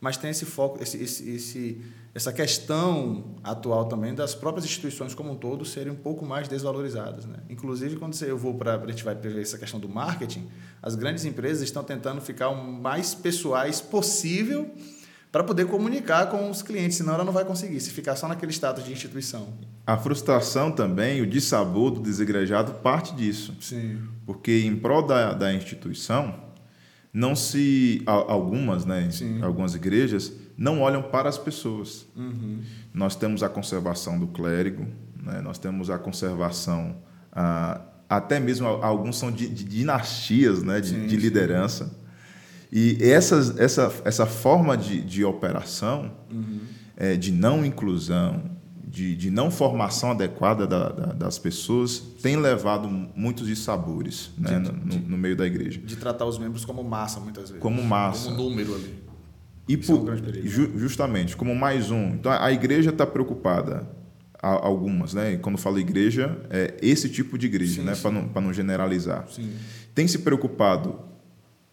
[0.00, 1.80] mas tem esse foco, esse, esse, esse,
[2.14, 7.26] essa questão atual também das próprias instituições como um todo serem um pouco mais desvalorizadas.
[7.26, 7.36] Né?
[7.50, 10.48] Inclusive, quando eu vou para a gente vai ver essa questão do marketing,
[10.82, 14.70] as grandes empresas estão tentando ficar o mais pessoais possível
[15.30, 18.50] para poder comunicar com os clientes, senão ela não vai conseguir, se ficar só naquele
[18.50, 19.48] status de instituição.
[19.86, 23.56] A frustração também, o dissabor do desegrejado parte disso.
[23.60, 24.00] Sim.
[24.26, 26.49] Porque em prol da, da instituição,
[27.12, 28.02] não se.
[28.06, 29.10] Algumas, né?
[29.10, 29.42] Sim.
[29.42, 32.06] Algumas igrejas não olham para as pessoas.
[32.14, 32.60] Uhum.
[32.92, 34.86] Nós temos a conservação do clérigo,
[35.22, 35.40] né?
[35.40, 36.96] nós temos a conservação.
[37.32, 40.80] Ah, até mesmo alguns são de, de dinastias né?
[40.80, 41.86] de, sim, de liderança.
[41.86, 41.92] Sim.
[42.72, 46.60] E essas, essa, essa forma de, de operação, uhum.
[46.96, 48.42] é, de não inclusão,
[48.90, 54.72] de, de não formação adequada da, da, das pessoas, tem levado muitos dissabores né, no,
[54.72, 55.80] no, meio da igreja.
[55.80, 57.62] De tratar os membros como massa, muitas vezes.
[57.62, 58.30] Como massa.
[58.30, 58.98] Como número ali.
[59.68, 62.14] E por, é um ju, justamente, como mais um.
[62.14, 63.88] Então, a igreja está preocupada,
[64.42, 65.36] algumas, né?
[65.36, 67.94] Quando falo igreja, é esse tipo de igreja, né?
[67.94, 69.28] para não, não generalizar.
[69.28, 69.52] Sim.
[69.94, 70.98] Tem se preocupado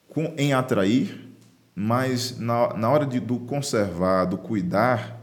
[0.09, 1.27] com, em atrair,
[1.73, 5.16] mas na, na hora de, do conservar, do cuidar,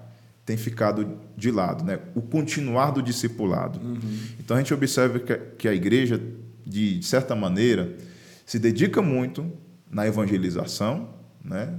[0.45, 1.99] tem ficado de lado, né?
[2.15, 3.81] O continuar do discipulado.
[3.81, 4.19] Uhum.
[4.39, 6.21] Então a gente observa que, a igreja,
[6.67, 7.97] de, de certa maneira,
[8.45, 9.51] se dedica muito
[9.91, 11.09] na evangelização,
[11.43, 11.75] né?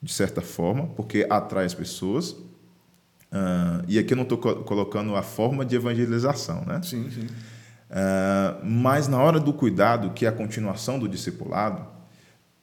[0.00, 2.30] De certa forma, porque atrai as pessoas.
[2.30, 6.80] Uh, e aqui eu não estou co colocando a forma de evangelização, né?
[6.82, 7.26] Sim, sim.
[7.26, 11.84] Uh, mas na hora do cuidado, que é a continuação do discipulado,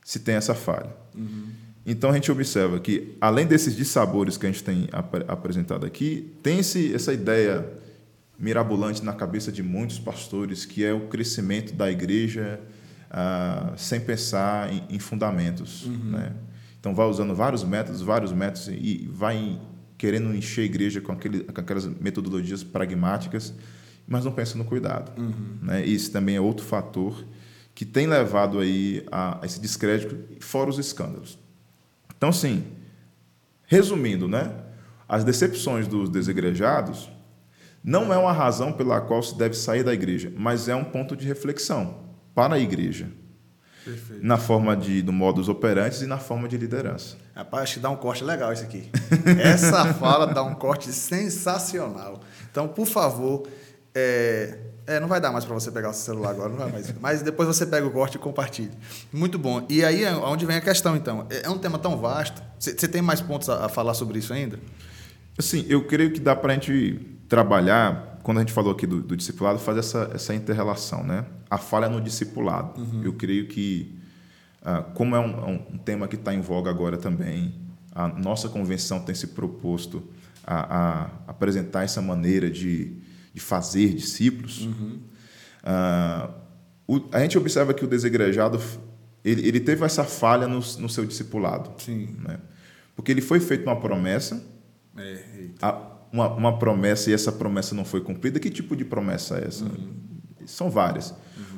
[0.03, 0.95] se tem essa falha.
[1.13, 1.49] Uhum.
[1.85, 6.31] Então a gente observa que, além desses dissabores que a gente tem ap apresentado aqui,
[6.43, 7.65] tem esse, essa ideia
[8.37, 12.59] mirabolante na cabeça de muitos pastores, que é o crescimento da igreja
[13.09, 15.85] ah, sem pensar em, em fundamentos.
[15.85, 16.11] Uhum.
[16.11, 16.33] Né?
[16.79, 19.59] Então vai usando vários métodos, vários métodos, e vai
[19.97, 23.53] querendo encher a igreja com, aquele, com aquelas metodologias pragmáticas,
[24.07, 25.11] mas não pensa no cuidado.
[25.19, 25.57] Uhum.
[25.61, 25.85] Né?
[25.85, 27.23] Isso também é outro fator
[27.75, 31.37] que tem levado aí a, esse descrédito, fora os escândalos.
[32.21, 32.63] Então, sim,
[33.65, 34.53] resumindo, né?
[35.09, 37.09] As decepções dos desigrejados
[37.83, 41.15] não é uma razão pela qual se deve sair da igreja, mas é um ponto
[41.15, 43.11] de reflexão para a igreja.
[43.83, 44.23] Perfeito.
[44.23, 47.17] Na forma de, do modus operantes e na forma de liderança.
[47.33, 48.91] Rapaz, acho que dá um corte legal isso aqui.
[49.41, 52.21] Essa fala dá um corte sensacional.
[52.51, 53.47] Então, por favor,
[53.95, 56.71] é, é, não vai dar mais para você pegar o seu celular agora, não vai
[56.71, 56.93] mais.
[56.99, 58.71] Mas depois você pega o corte e compartilha.
[59.11, 59.65] Muito bom.
[59.69, 61.27] E aí é onde vem a questão, então.
[61.29, 62.41] É, é um tema tão vasto.
[62.59, 64.59] Você tem mais pontos a, a, falar sobre isso ainda?
[65.37, 69.01] Assim, eu creio que dá para a gente trabalhar, quando a gente falou aqui do,
[69.01, 71.25] do discipulado, fazer essa, essa inter-relação, né?
[71.49, 72.81] A falha no discipulado.
[72.81, 73.01] Uhum.
[73.03, 73.97] Eu creio que,
[74.63, 77.55] ah, como é um, é um tema que está em voga agora também,
[77.93, 80.03] a nossa convenção tem se proposto
[80.45, 82.97] a, a apresentar essa maneira de
[83.33, 84.99] de fazer discípulos, uhum.
[85.63, 86.33] uh,
[86.87, 88.59] o, a gente observa que o desegrejado
[89.23, 91.71] ele, ele teve essa falha no, no seu discipulado.
[91.77, 92.15] Sim.
[92.19, 92.39] Né?
[92.95, 94.43] Porque ele foi feito uma promessa,
[94.97, 95.23] é,
[95.61, 98.39] a, uma, uma promessa e essa promessa não foi cumprida.
[98.39, 99.65] Que tipo de promessa é essa?
[99.65, 99.93] Uhum.
[100.45, 101.11] São várias.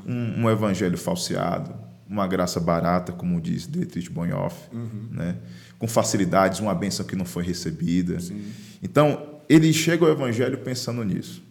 [0.06, 0.14] Uhum.
[0.14, 1.74] Um, um, evangelho falseado,
[2.08, 5.08] uma graça barata, como diz Dietrich Bonhoeffer, uhum.
[5.12, 5.38] né?
[5.80, 8.20] com facilidades, uma bênção que não foi recebida.
[8.20, 8.44] Sim.
[8.82, 11.42] Então, ele chega ao evangelho pensando nisso.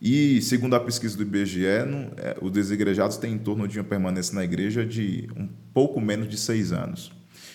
[0.00, 4.34] E, segundo a pesquisa do IBGE, é, os desigrejados têm em torno de uma permanência
[4.34, 7.12] na igreja de um pouco menos de seis anos.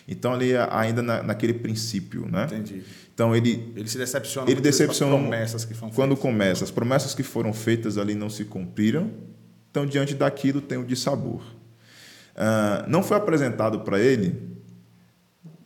[0.08, 2.46] Então, ele é ainda na, naquele princípio, né?
[2.46, 2.84] Entendi.
[3.12, 3.74] Então, ele...
[3.76, 6.22] Ele se decepciona ele decepciona promessas que foram Quando feitas.
[6.22, 9.10] começa, as promessas que foram feitas ali não se cumpriram.
[9.72, 11.42] Então, diante daquilo, tem o dissabor.
[12.36, 14.55] Uh, não foi apresentado para ele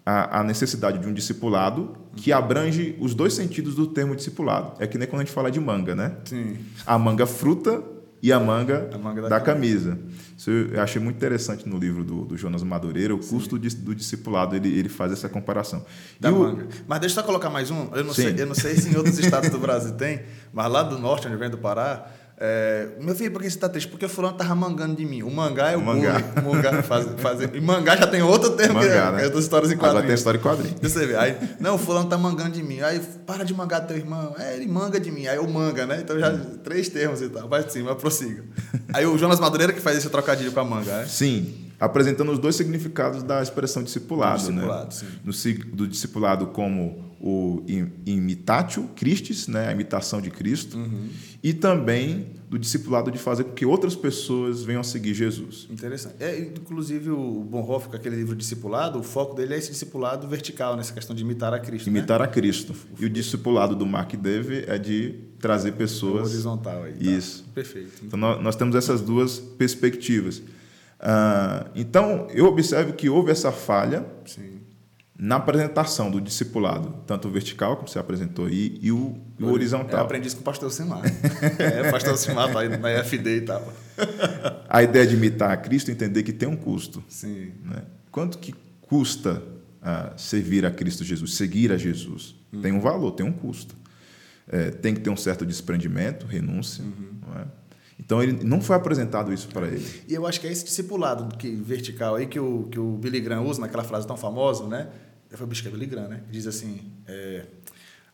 [0.10, 4.74] a, a, necessidade de um discipulado que abrange os dois sentidos do termo discipulado.
[4.80, 6.14] É que nem quando a gente fala de manga, né?
[6.26, 6.58] Sim.
[6.86, 7.84] A manga fruta
[8.22, 9.98] e a manga, A manga da da, camisa.
[10.38, 13.96] Isso eu achei muito interessante no livro do, do Jonas Madureira, o custo do, do
[13.96, 15.86] discipulado, ele, ele faz essa comparação.
[16.20, 16.68] Da E o- manga.
[16.88, 17.90] Mas deixa eu só colocar mais um.
[17.94, 18.24] Eu não, Sim.
[18.24, 21.28] sei, eu não sei se em outros estados do Brasil tem, mas lá do norte,
[21.28, 22.08] onde vem do Pará,
[22.42, 23.90] é, meu filho, por que você está triste?
[23.90, 25.24] Porque o fulano tava mangando de mim.
[25.24, 26.20] O mangá é o Mangá.
[26.20, 26.48] bullying.
[26.56, 29.26] Mangá, faz, fazer- e mangá já tem outro termo que é, Mangá, né?
[29.26, 30.20] é das histórias em Agora tem quadrinhos.
[30.22, 30.76] história em quadrinho.
[30.82, 32.80] Você vê, aí, não, o fulano tá mangando de mim.
[32.80, 34.34] Aí, para de mangar teu irmão.
[34.40, 35.28] É, ele manga de mim.
[35.28, 36.00] Aí eu manga, né?
[36.02, 36.32] Então já
[36.64, 37.50] três termos e tal.
[37.50, 38.44] Vai sim, mas prossiga.
[38.94, 41.06] Aí o Jonas Madureira que faz esse trocadilho com a manga, né?
[41.08, 44.44] Sim, apresentando os dois significados da expressão discipulado.
[44.44, 44.92] Do discipulado, né?
[45.34, 45.58] sim.
[45.58, 49.68] No, do discipulado como o im- imitatio Christis, né?
[49.68, 51.10] a imitação de Cristo, Uhum.
[51.44, 55.68] e também do discipulado de fazer com que outras pessoas venham a seguir Jesus.
[55.70, 56.16] Interessante.
[56.20, 60.76] É, inclusive, o Bonhoeffer, com aquele livro Discipulado, o foco dele é esse discipulado vertical,
[60.76, 61.88] nessa questão de imitar a Cristo.
[61.88, 62.74] Imitar a Cristo.
[63.00, 65.78] E o discipulado do Mark Deve é de trazer né?
[65.78, 66.30] pessoas.
[66.32, 66.94] horizontal aí.
[66.94, 67.04] tá?
[67.12, 67.46] Isso.
[67.54, 67.92] Perfeito.
[68.04, 70.42] Então, nós, nós temos essas duas perspectivas.
[71.00, 74.59] Ah, então, eu observo que houve essa falha Sim.
[75.22, 79.48] Na apresentação do discipulado, tanto o vertical, como você apresentou aí, e o, e o
[79.48, 80.06] Eu horizontal.
[80.06, 81.02] aprendi isso com o pastor Simar.
[81.60, 83.74] é, o pastor Simar tá aí na FD e tal.
[84.70, 87.04] A ideia de imitar a Cristo é entender que tem um custo.
[87.10, 87.52] Sim.
[87.66, 87.84] né?
[88.12, 89.44] Quanto que custa
[89.82, 92.36] ah, servir a Cristo Jesus, seguir a Jesus?
[92.54, 92.62] Uhum.
[92.62, 93.76] Tem um valor, tem um custo.
[94.48, 96.84] É, tem que ter um certo desprendimento, renúncia.
[96.84, 97.36] Uhum.
[97.36, 97.46] é?
[98.00, 99.86] Então, ele não foi apresentado isso para ele.
[100.08, 103.20] E eu acho que é esse discipulado que, vertical aí que o, que o Billy
[103.20, 104.88] Graham usa naquela frase tão famosa, né?
[105.32, 106.22] Foi o bicho que é Billy Graham, né?
[106.32, 107.46] Diz assim: é,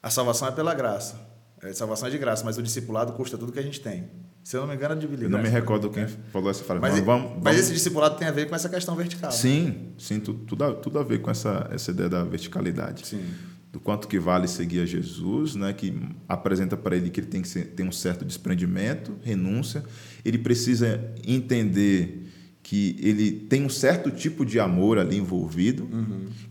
[0.02, 1.20] a salvação é pela graça.
[1.64, 4.10] É, salvação é de graça, mas o discipulado custa tudo que a gente tem.
[4.44, 5.42] Se eu não me engano, é de Billy Eu Graham.
[5.42, 6.80] não me recordo quem falou essa frase.
[6.82, 9.32] Mas, Mas vamos, vamos, mas esse discipulado tem a ver com essa questão vertical.
[9.32, 9.36] né?
[9.36, 13.08] Sim, sim, tudo, tudo, a, tudo a ver com essa, essa ideia da verticalidade.
[13.08, 13.24] Sim.
[13.72, 16.00] Do quanto que vale seguir a Jesus, né, que
[16.30, 19.84] apresenta para ele que ele tem que ter um certo desprendimento, renúncia.
[20.24, 22.25] Ele precisa entender
[22.66, 25.88] que ele tem um certo tipo de amor ali envolvido,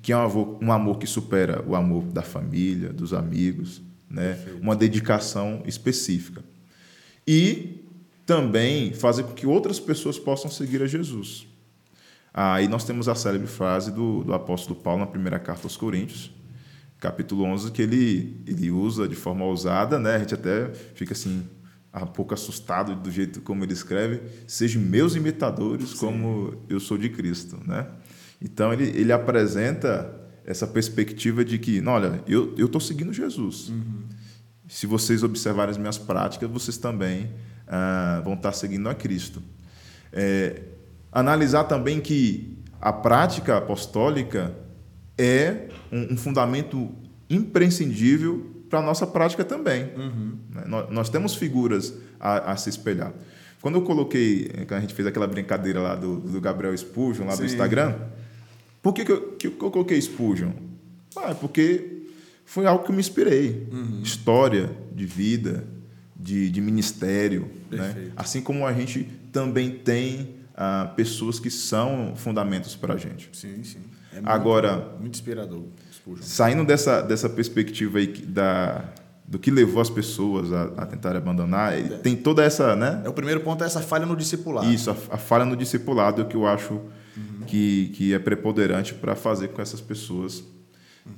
[0.00, 4.38] que é um amor, um amor que supera o amor da família, dos amigos, né,
[4.62, 6.44] uma dedicação específica.
[7.26, 7.84] E
[8.24, 11.48] também fazer com que outras pessoas possam seguir a Jesus.
[12.32, 16.30] Aí nós temos a célebre frase do, do apóstolo Paulo na primeira carta aos Coríntios,
[17.00, 20.14] capítulo 11, que ele, ele usa de forma ousada, né?
[20.14, 21.44] a gente até fica assim,
[22.02, 27.08] um pouco assustado do jeito como ele escreve, sejam meus imitadores como eu sou de
[27.08, 27.58] Cristo.
[27.64, 27.86] Né?
[28.42, 33.72] Então ele, ele apresenta essa perspectiva de que, não, olha, eu estou seguindo Jesus.
[34.68, 37.30] Se vocês observarem as minhas práticas, vocês também
[37.66, 39.42] ah, vão estar seguindo a Cristo.
[40.12, 40.62] É,
[41.10, 44.54] analisar também que a prática apostólica
[45.16, 46.90] é um, um fundamento
[47.30, 49.84] imprescindível para a nossa prática também.
[50.50, 50.64] Né?
[50.66, 53.12] Nós, nós temos figuras a, a se espelhar.
[53.60, 57.32] Quando eu coloquei, quando a gente fez aquela brincadeira lá do, do Gabriel Spurgeon, lá
[57.34, 57.46] do Sim.
[57.46, 57.94] Instagram,
[58.82, 60.50] por que, que, eu, que eu coloquei Spurgeon?
[61.16, 62.02] Ah, porque
[62.44, 63.66] foi algo que eu me inspirei.
[64.02, 65.64] História de vida,
[66.14, 67.50] de, de ministério.
[67.70, 68.10] Né?
[68.16, 73.30] Assim como a gente também tem ah, pessoas que são fundamentos para a gente.
[73.32, 73.78] Sim, sim.
[74.12, 75.64] É muito, Agora- Muito inspirador.
[76.20, 78.84] Saindo dessa, dessa perspectiva aí da,
[79.26, 83.02] do que levou as pessoas a, a tentarem abandonar, ele tem toda essa, né?
[83.04, 84.70] É, o primeiro ponto é essa falha no discipulado.
[84.70, 86.80] Isso, a, a falha no discipulado é o que eu acho
[87.46, 90.42] que, que é preponderante para fazer com que essas pessoas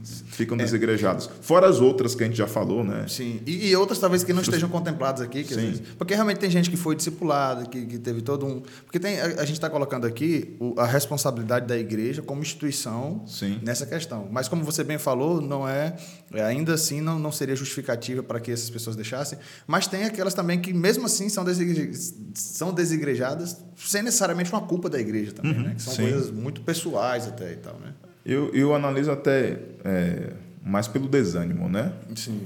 [0.04, 1.30] ficam desigrejadas.
[1.40, 3.06] Fora as outras que a gente já falou, né?
[3.08, 5.54] Sim, e, e outras talvez que não estejam contempladas aqui, Sim.
[5.54, 8.62] vezes- porque realmente tem gente que foi discipulada, que, que teve todo um.
[8.84, 13.22] Porque tem, a, a gente está colocando aqui o- a responsabilidade da igreja como instituição
[13.26, 13.60] Sim.
[13.62, 14.28] nessa questão.
[14.30, 15.96] Mas como você bem falou, não é,
[16.32, 19.38] é, ainda assim não, não seria justificativa para que essas pessoas deixassem.
[19.66, 21.92] Mas tem aquelas também que mesmo assim são, desigre,
[22.34, 25.74] são desigrejadas sem necessariamente uma culpa da igreja também, né?
[25.76, 26.02] Que são sim.
[26.02, 27.94] coisas muito pessoais até e tal, né?
[28.26, 30.32] Eu, eu analiso até é,
[30.64, 31.92] mais pelo desânimo, né?
[32.16, 32.40] Sim.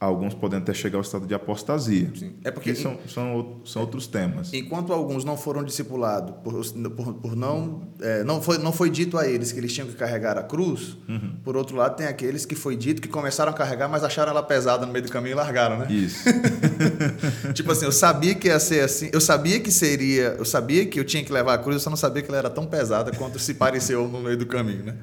[0.00, 2.10] Alguns podem até chegar ao estado de apostasia.
[2.18, 2.32] Sim.
[2.42, 4.50] É porque Que são, são, são outros temas.
[4.54, 6.54] Enquanto alguns não foram discipulados por,
[6.96, 9.94] por, por não é, não foi não foi dito a eles que eles tinham que
[9.94, 11.34] carregar a cruz, Uhum.
[11.44, 14.42] por outro lado tem aqueles que foi dito que começaram a carregar, mas acharam ela
[14.42, 15.86] pesada no meio do caminho e largaram, né?
[15.92, 16.24] Isso.
[17.52, 20.98] tipo assim, eu sabia que ia ser assim, eu sabia que seria, eu sabia que
[20.98, 23.10] eu tinha que levar a cruz, eu só não sabia que ela era tão pesada
[23.12, 24.94] quanto se pareceu no meio do caminho, né?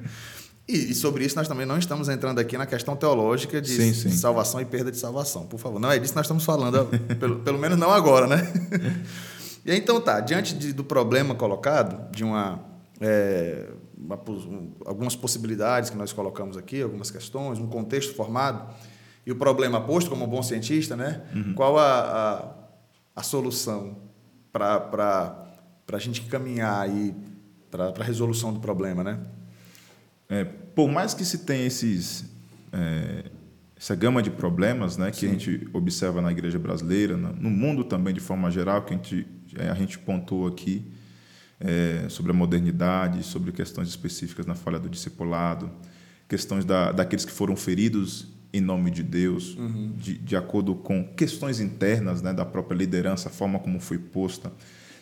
[0.68, 3.94] E, e sobre isso nós também não estamos entrando aqui na questão teológica de Sim,
[3.94, 4.10] sim.
[4.10, 5.80] salvação e perda de salvação, por favor.
[5.80, 6.84] Não é disso que nós estamos falando,
[7.18, 8.36] pelo, pelo menos não agora, né?
[9.66, 12.58] E então tá, diante de- do problema colocado, de uma,
[13.02, 18.72] é, uma um- algumas possibilidades que nós colocamos aqui, algumas questões, um contexto formado,
[19.26, 21.20] e o problema posto como um bom cientista, né?
[21.54, 22.54] Qual a, a,
[23.16, 23.98] a solução?
[24.50, 25.44] para
[25.92, 27.14] a gente caminhar aí
[27.70, 29.18] para a resolução do problema, né?
[30.30, 30.46] É,
[30.78, 32.24] por mais que se tenha esses,
[32.72, 33.24] é,
[33.76, 35.26] essa gama de problemas né, que Sim.
[35.26, 39.26] a gente observa na igreja brasileira, no mundo também de forma geral, que a gente,
[39.56, 40.84] é, a gente pontuou aqui,
[41.58, 45.68] é, sobre a modernidade, sobre questões específicas na falha do discipulado,
[46.28, 49.94] questões da, daqueles que foram feridos em nome de Deus, uhum.
[49.96, 54.52] de, de acordo com questões internas né, da própria liderança, a forma como foi posta.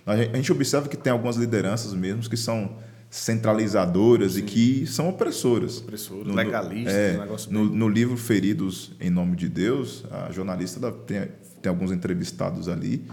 [0.06, 2.78] A gente observa que tem algumas lideranças mesmo que são
[3.10, 4.40] centralizadoras Sim.
[4.40, 5.78] e que são opressoras.
[5.78, 7.18] Opressoras, no, legalistas, é,
[7.50, 11.28] no, no, livro Feridos em Nome de Deus, a jornalista tem,
[11.62, 13.06] tem alguns entrevistados ali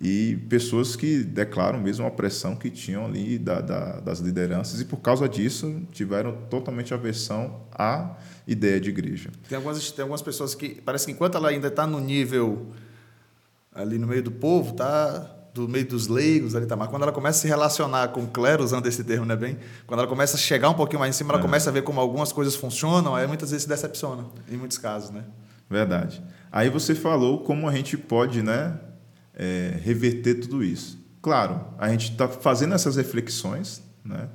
[0.00, 4.84] e pessoas que declaram mesmo a opressão que tinham ali da, da, das lideranças e
[4.86, 9.30] por causa disso tiveram totalmente aversão à ideia de igreja.
[9.46, 12.68] Tem algumas, tem algumas pessoas que parece que enquanto ela ainda está no nível
[13.74, 17.12] ali no meio do povo, tá do meio dos leigos ali, tá, mas quando ela
[17.12, 20.36] começa a se relacionar com o clero, usando esse termo, né, bem, quando ela começa
[20.36, 21.42] a chegar um pouquinho mais em cima, ela é.
[21.42, 25.10] começa a ver como algumas coisas funcionam, aí muitas vezes se decepciona, em muitos casos,
[25.10, 25.24] né?
[25.68, 26.22] Verdade.
[26.52, 28.78] Aí você falou como a gente pode, né,
[29.34, 30.98] é, reverter tudo isso.
[31.22, 34.28] Claro, a gente está fazendo essas reflexões, né?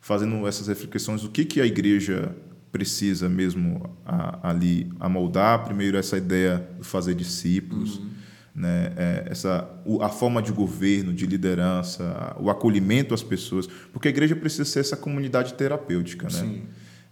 [0.00, 2.34] fazendo essas reflexões do que, que a igreja
[2.70, 5.64] precisa mesmo a, ali amoldar.
[5.64, 8.10] Primeiro, essa ideia de fazer discípulos, uhum.
[8.58, 8.92] Né?
[8.96, 14.34] É, essa, a forma de governo, de liderança, o acolhimento às pessoas, porque a igreja
[14.34, 16.62] precisa ser essa comunidade terapêutica, né?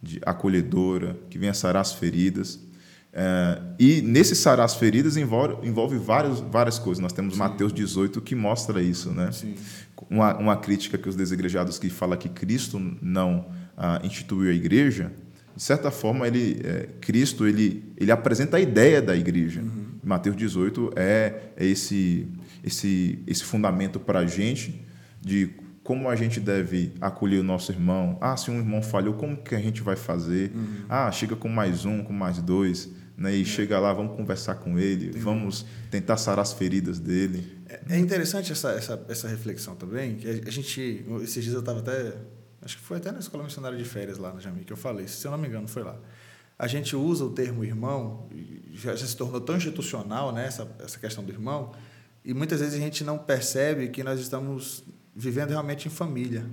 [0.03, 2.61] De acolhedora, que venha sarar as feridas.
[3.13, 7.01] É, e nesse sarar as feridas envolve, envolve várias, várias coisas.
[7.01, 7.39] Nós temos Sim.
[7.39, 9.11] Mateus 18 que mostra isso.
[9.13, 9.31] Né?
[10.11, 15.13] Uma, uma crítica que os desigrejados que fala que Cristo não ah, instituiu a igreja,
[15.57, 19.63] de certa forma, ele, é, Cristo ele, ele apresenta a ideia da igreja.
[19.63, 19.86] Uhum.
[20.07, 22.29] Mateus 18 é, é esse,
[22.63, 24.81] esse, esse fundamento para a gente
[25.21, 25.51] de
[25.83, 28.19] como a gente deve acolher o nosso irmão.
[28.21, 30.51] Ah, se um irmão falhou, como que a gente vai fazer?
[30.55, 30.85] Uhum.
[30.89, 33.35] Ah, chega com mais um, com mais dois né?
[33.35, 33.45] E é.
[33.45, 35.25] chega lá, vamos conversar com ele, Entendi.
[35.25, 37.57] vamos tentar sarar as feridas dele.
[37.69, 41.79] É, é interessante essa, essa, essa reflexão também, que a gente, esses dias eu estava
[41.79, 42.15] até,
[42.63, 45.09] acho que foi até na escola missionária de férias lá na Jami que eu falei,
[45.09, 45.99] se eu não me engano, foi lá.
[46.59, 48.29] A gente usa o termo irmão,
[48.73, 51.73] já, já se tornou tão institucional, né, essa, essa questão do irmão,
[52.25, 54.83] e muitas vezes a gente não percebe que nós estamos
[55.15, 56.47] vivendo realmente em família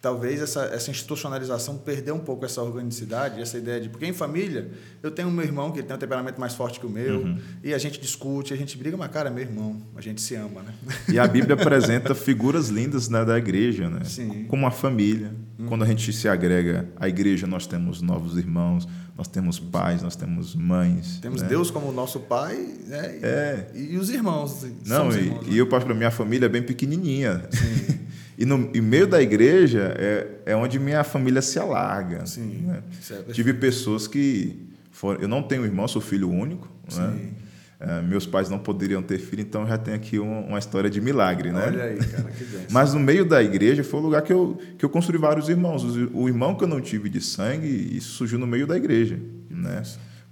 [0.00, 4.70] talvez essa, essa institucionalização perdeu um pouco essa organicidade, essa ideia de porque em família
[5.02, 7.38] eu tenho meu irmão que tem um temperamento mais forte que o meu uhum.
[7.64, 10.34] e a gente discute, a gente briga, mas cara, é meu irmão, a gente se
[10.36, 10.74] ama, né?
[11.08, 14.04] E a Bíblia apresenta figuras lindas né, da igreja, né?
[14.04, 14.44] Sim.
[14.44, 15.32] Como a família.
[15.58, 15.66] Uhum.
[15.66, 18.86] Quando a gente se agrega à igreja, nós temos novos irmãos,
[19.18, 21.18] nós temos pais, nós temos mães.
[21.20, 21.48] Temos né?
[21.48, 22.54] Deus como nosso pai
[22.86, 23.18] né?
[23.20, 23.66] é.
[23.74, 24.64] e, e os irmãos.
[24.86, 25.56] Não, e, irmãos, e né?
[25.56, 27.42] eu, minha família é bem pequenininha.
[27.50, 27.98] Sim.
[28.38, 32.24] E no e meio da igreja é, é onde minha família se alarga.
[32.24, 32.84] Sim, né?
[33.32, 35.20] Tive pessoas que foram.
[35.20, 36.70] Eu não tenho irmão, sou filho único.
[36.96, 37.32] Né?
[37.80, 41.00] É, meus pais não poderiam ter filho, então já tem aqui uma, uma história de
[41.00, 41.66] milagre, né?
[41.66, 42.44] Olha aí, cara, que.
[42.72, 45.84] Mas no meio da igreja foi o lugar que eu, que eu construí vários irmãos.
[46.12, 49.82] O irmão que eu não tive de sangue, isso surgiu no meio da igreja, né?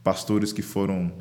[0.03, 1.13] Pastores que foram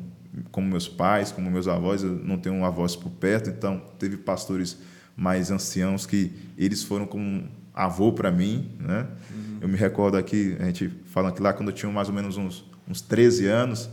[0.50, 4.78] como meus pais, como meus avós, eu não tenho avós por perto, então teve pastores
[5.16, 9.06] mais anciãos que eles foram como avô para mim, né?
[9.30, 9.58] Uhum.
[9.60, 12.36] Eu me recordo aqui, a gente falando que lá quando eu tinha mais ou menos
[12.36, 13.88] uns, uns 13 anos,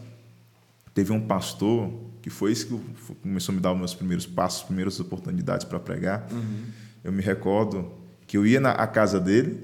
[0.95, 4.61] teve um pastor que foi isso que começou a me dar os meus primeiros passos,
[4.61, 6.25] as primeiras oportunidades para pregar.
[6.31, 6.63] Uhum.
[7.03, 7.91] Eu me recordo
[8.25, 9.61] que eu ia na casa dele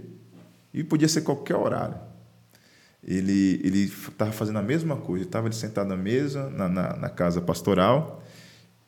[0.74, 1.98] e podia ser qualquer horário.
[3.02, 7.40] Ele ele estava fazendo a mesma coisa, estava sentado na mesa, na, na, na casa
[7.40, 8.22] pastoral,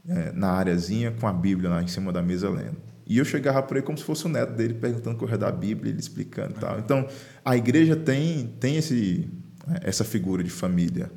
[0.05, 2.75] é, na áreazinha com a Bíblia lá em cima da mesa lendo.
[3.07, 5.91] E eu chegava por aí como se fosse o neto dele perguntando correr da Bíblia,
[5.91, 6.77] ele explicando tal.
[6.77, 7.07] Então,
[7.45, 9.29] a igreja tem tem esse
[9.65, 11.09] né, essa figura de família.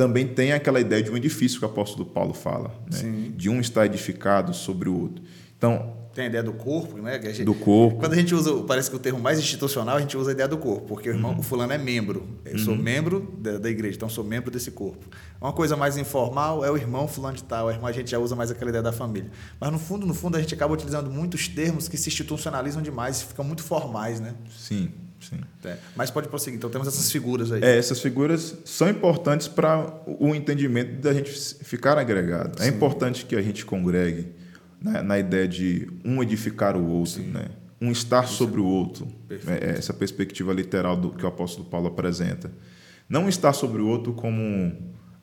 [0.00, 3.30] Também tem aquela ideia de um edifício que o apóstolo Paulo fala, né?
[3.36, 5.22] de um estar edificado sobre o outro.
[5.58, 7.20] Então, tem a ideia do corpo, né?
[7.20, 7.98] Gente, do corpo.
[7.98, 10.48] Quando a gente usa, parece que o termo mais institucional, a gente usa a ideia
[10.48, 11.40] do corpo, porque o irmão, uhum.
[11.40, 12.26] o fulano é membro.
[12.46, 12.58] Eu uhum.
[12.60, 15.06] sou membro da, da, igreja, então sou membro desse corpo.
[15.38, 18.18] Uma coisa mais informal é o irmão fulano de tal, a irmã a gente já
[18.18, 19.30] usa mais aquela ideia da família.
[19.60, 23.20] Mas no fundo, no fundo, a gente acaba utilizando muitos termos que se institucionalizam demais,
[23.20, 24.34] ficam muito formais, né?
[24.48, 24.90] Sim.
[25.30, 25.40] Sim.
[25.64, 26.58] É, mas pode prosseguir.
[26.58, 27.62] Então temos essas figuras aí.
[27.62, 31.30] É, essas figuras são importantes para o entendimento da gente
[31.62, 32.60] ficar agregado.
[32.60, 32.70] É Sim.
[32.70, 34.28] É importante que a gente congregue
[34.82, 37.46] né, na ideia de um edificar o outro, né?
[37.80, 39.08] um estar Isso sobre é o outro.
[39.30, 42.50] É, essa perspectiva literal do que o apóstolo Paulo apresenta.
[43.08, 44.72] Não estar sobre o outro como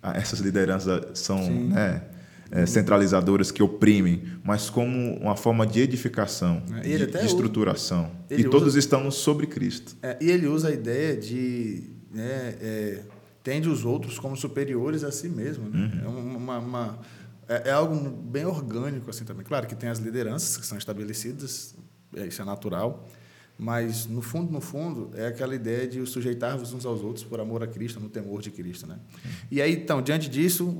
[0.01, 2.01] ah, essas lideranças são, né,
[2.51, 8.11] é, centralizadoras que oprimem, mas como uma forma de edificação, É, de, de usa- estruturação.
[8.29, 9.95] ele E todos usa- estamos sobre Cristo.
[10.01, 13.01] É, e ele usa a ideia de né, é,
[13.43, 15.69] tende os outros como superiores a si mesmo.
[15.69, 16.01] Né?
[16.03, 16.99] É, uma, uma-
[17.47, 19.45] é, é algo bem orgânico assim também.
[19.45, 21.75] Claro que tem as lideranças que são estabelecidas,
[22.15, 23.07] é, isso é natural,
[23.57, 27.39] mas no fundo, no fundo, é aquela ideia de os sujeitar-vos uns aos outros por
[27.39, 28.85] amor a Cristo, no temor de Cristo.
[28.85, 28.97] Né?
[29.49, 30.75] E aí, então, diante disso,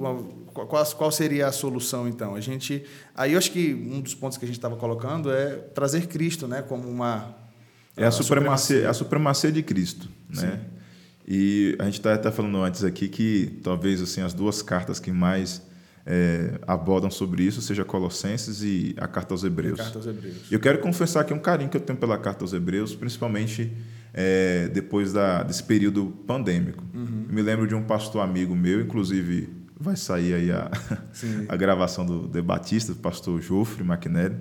[0.53, 2.36] qual, qual- seria a solução, então?
[2.36, 2.84] A gente,
[3.15, 6.47] aí eu acho que um dos pontos que a gente estava colocando é trazer Cristo
[6.47, 7.36] né, como uma...
[7.95, 10.61] É a, supremacia, é a supremacia de Cristo, né?
[11.28, 15.11] E a gente está até falando antes aqui que talvez assim as duas cartas que
[15.11, 15.61] mais
[16.09, 19.77] é, abordam sobre isso seja Colossenses e a carta aos Hebreus.
[19.77, 20.49] Carta aos Hebreus.
[20.49, 23.75] Eu quero confessar aqui um carinho que eu tenho pela carta aos Hebreus, principalmente
[24.13, 26.81] é, depois da, desse período pandêmico.
[27.29, 30.71] Me lembro de um pastor amigo meu, inclusive vai sair aí a,
[31.49, 34.37] a gravação do Debatista, do pastor Jofre McNally.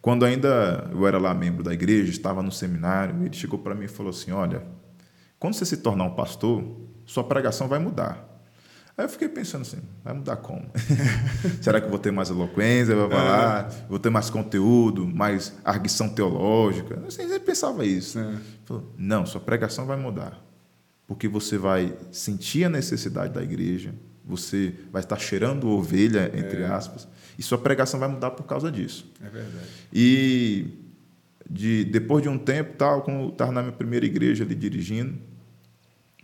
[0.00, 3.84] Quando ainda eu era lá membro da igreja, estava no seminário, ele chegou para mim
[3.84, 4.62] e falou assim: Olha,
[5.38, 6.64] quando você se tornar um pastor,
[7.04, 8.33] sua pregação vai mudar.
[8.96, 10.70] Aí eu fiquei pensando assim, vai mudar como?
[11.60, 16.08] Será que eu vou ter mais eloquência, vai falar, vou ter mais conteúdo, mais arguição
[16.08, 17.02] teológica?
[17.06, 18.20] Assim, ele pensava isso.
[18.20, 18.36] É.
[18.64, 20.40] Falou, não, sua pregação vai mudar.
[21.08, 23.92] Porque você vai sentir a necessidade da igreja,
[24.24, 29.10] você vai estar cheirando ovelha, entre aspas, e sua pregação vai mudar por causa disso.
[29.20, 29.66] É verdade.
[29.92, 30.84] E
[31.50, 35.18] de, depois de um tempo, tal, como eu estava na minha primeira igreja ali dirigindo,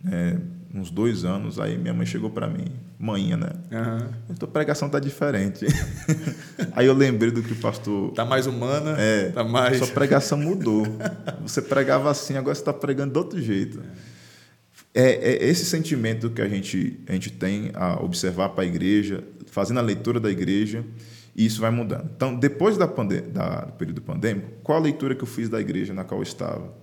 [0.09, 0.37] é,
[0.73, 2.65] uns dois anos, aí minha mãe chegou para mim,
[2.97, 3.49] manhã, né?
[3.71, 4.09] Aham.
[4.29, 5.65] A tua pregação tá diferente.
[6.73, 8.11] aí eu lembrei do que o pastor.
[8.13, 9.77] Tá mais humana, É, tá mais...
[9.77, 10.85] Sua pregação mudou.
[11.41, 13.81] Você pregava assim, agora você está pregando de outro jeito.
[14.93, 19.23] É, é esse sentimento que a gente, a gente tem a observar para a igreja,
[19.47, 20.85] fazendo a leitura da igreja,
[21.35, 22.09] e isso vai mudando.
[22.15, 25.93] Então, depois da da, do período pandêmico, qual a leitura que eu fiz da igreja
[25.93, 26.73] na qual eu estava?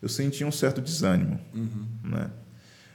[0.00, 1.40] Eu senti um certo desânimo.
[2.02, 2.30] Né?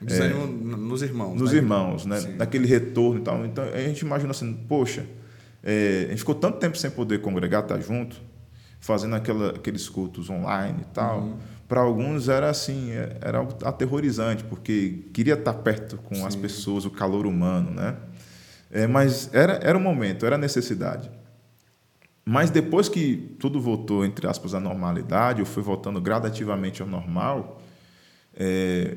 [0.01, 1.35] Desânimo n- nos irmãos.
[1.39, 1.57] nos né?
[1.57, 2.19] irmãos, né?
[2.21, 2.35] Sim.
[2.35, 3.45] Naquele retorno e tal.
[3.45, 5.05] Então a gente imagina assim, poxa,
[5.63, 8.21] é, a gente ficou tanto tempo sem poder congregar, estar junto,
[8.79, 11.19] fazendo aquela, aqueles cultos online e tal.
[11.21, 11.37] Uhum.
[11.67, 16.85] Para alguns era assim, é- era algo aterrorizante, porque queria estar perto com as pessoas,
[16.85, 17.95] o calor humano, né?
[18.71, 21.09] É, mas era, era o momento, era a necessidade.
[22.23, 27.61] Mas depois que tudo voltou, entre aspas, à normalidade, ou foi voltando gradativamente ao normal,
[28.35, 28.95] é,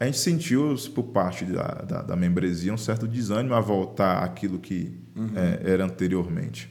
[0.00, 4.58] a- gente sentiu, por parte da, da, da membresia, um certo desânimo a voltar àquilo
[4.58, 4.98] que
[5.34, 6.70] é, era anteriormente.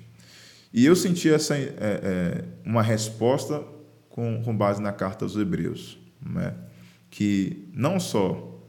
[0.73, 3.63] E eu senti essa, é, é, uma resposta
[4.09, 6.53] com, com base na carta aos Hebreus, né?
[7.09, 8.61] que não só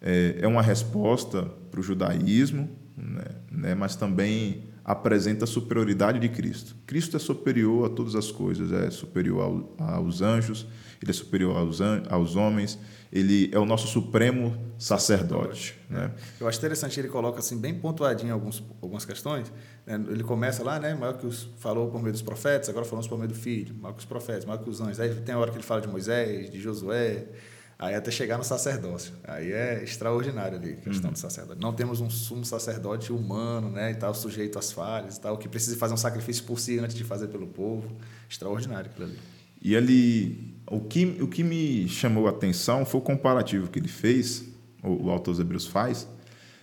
[0.00, 3.24] é, é uma resposta para o judaísmo, né?
[3.50, 3.74] né?
[3.74, 6.76] mas também apresenta a superioridade de Cristo.
[6.86, 10.66] Cristo é superior a todas as coisas, é superior ao, aos anjos,
[11.00, 12.78] ele é superior aos, an- aos homens,
[13.14, 15.78] ele é o nosso supremo sacerdote.
[15.88, 16.10] Né?
[16.40, 19.52] Eu acho interessante, ele coloca assim, bem pontuadinho alguns, algumas questões.
[19.86, 19.94] né?
[20.10, 20.94] Ele começa lá, né?
[20.94, 23.94] Maior que os falou por meio dos profetas, agora falamos por meio do filho, maior
[23.94, 24.98] que os profetas, maior que os anjos.
[24.98, 27.26] Aí tem a hora que ele fala de Moisés, de Josué,
[27.78, 29.12] aí até chegar no sacerdócio.
[29.22, 31.60] Aí é extraordinário ali a questão do sacerdote.
[31.60, 33.92] Não temos um sumo sacerdote humano, né?
[33.92, 36.96] E tal, sujeito às falhas e tal, que precisa fazer um sacrifício por si antes
[36.96, 37.96] de fazer pelo povo.
[38.28, 39.18] Extraordinário aquilo ali.
[39.62, 43.88] E ele, o que, o que me chamou a atenção foi o comparativo que ele
[43.88, 44.44] fez,
[44.82, 46.08] o, o autor dos Hebreus faz,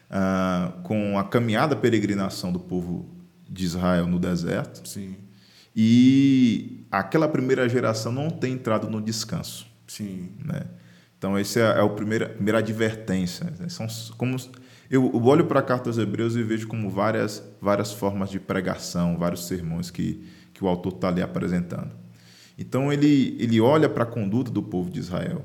[0.09, 3.09] ah, com a caminhada peregrinação do povo
[3.49, 5.15] de Israel no deserto Sim,
[5.75, 9.67] e aquela primeira geração não tem entrado no descanso.
[9.87, 10.31] sim.
[10.43, 10.63] né?
[11.17, 13.45] Então, essa é, é a primeira, primeira advertência.
[13.59, 13.69] né?
[13.69, 13.85] São
[14.17, 14.35] como,
[14.89, 18.39] eu, eu olho para a carta aos Hebreus e vejo como várias, várias formas de
[18.39, 21.91] pregação, vários sermões que, que o autor está ali apresentando.
[22.62, 25.43] Então, ele, ele olha para a conduta do povo de Israel,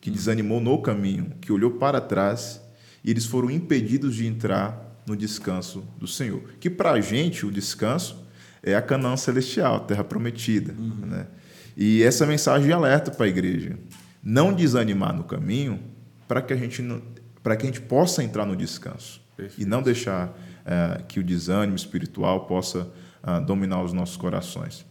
[0.00, 2.60] que desanimou no caminho, que olhou para trás
[3.04, 6.42] e eles foram impedidos de entrar no descanso do Senhor.
[6.58, 8.26] Que para a gente, o descanso
[8.64, 10.72] é a Canaã celestial, a terra prometida.
[10.72, 11.28] Né?
[11.76, 13.78] E essa mensagem alerta para a igreja.
[14.20, 15.78] Não desanimar no caminho
[16.26, 17.00] para que a gente não,
[17.44, 19.20] para que a gente possa entrar no descanso
[19.56, 22.90] e não deixar eh, que o desânimo espiritual possa
[23.22, 24.84] ah, dominar os nossos corações.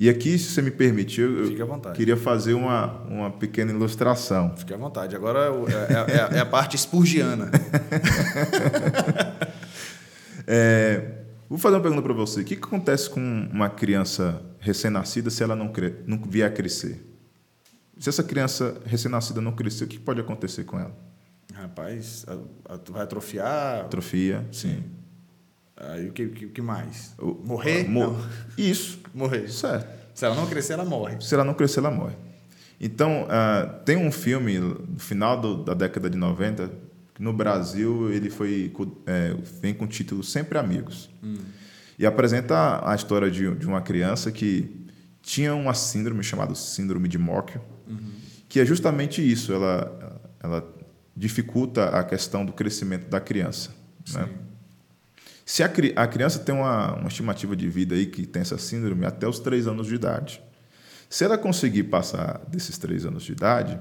[0.00, 4.54] E aqui, se você me permitir, eu queria fazer uma, uma pequena ilustração.
[4.56, 5.16] Fique à vontade.
[5.16, 7.50] Agora é, é- é a- é a parte spurgiana.
[10.50, 12.40] É, vou fazer uma pergunta para você.
[12.40, 13.20] O que, que acontece com
[13.52, 15.96] uma criança recém-nascida se ela não, cre...
[16.06, 17.04] não vier a crescer?
[17.98, 20.96] Se essa criança recém-nascida não crescer, o que pode acontecer com ela?
[21.52, 22.24] Rapaz,
[22.90, 23.80] vai atrofiar.
[23.80, 24.82] Atrofia, sim.
[25.76, 27.14] Aí o que, que, que mais?
[27.44, 27.88] Morrer?
[27.88, 28.16] Mor
[28.56, 28.97] Isso.
[29.14, 29.48] Morrer.
[29.48, 29.86] Certo.
[30.14, 31.20] Se ela não crescer, ela morre.
[31.20, 32.14] Se ela não crescer, ela morre.
[32.80, 36.70] Então, uh, tem um filme no final do, da década de 90,
[37.14, 38.72] que no Brasil ele foi
[39.06, 41.10] é, vem com o título Sempre Amigos.
[41.22, 41.36] Hum.
[41.98, 44.86] E apresenta a história de, de uma criança que
[45.20, 48.12] tinha uma síndrome chamada Síndrome de Morkel, uhum.
[48.48, 50.74] que é justamente isso, ela, ela
[51.16, 53.70] dificulta a questão do crescimento da criança.
[54.14, 54.28] Né?
[55.48, 59.06] Se a, a, criança tem uma, uma estimativa de vida aí que tem essa síndrome
[59.06, 60.42] até os três anos de idade,
[61.08, 63.80] se ela conseguir passar desses três anos de idade,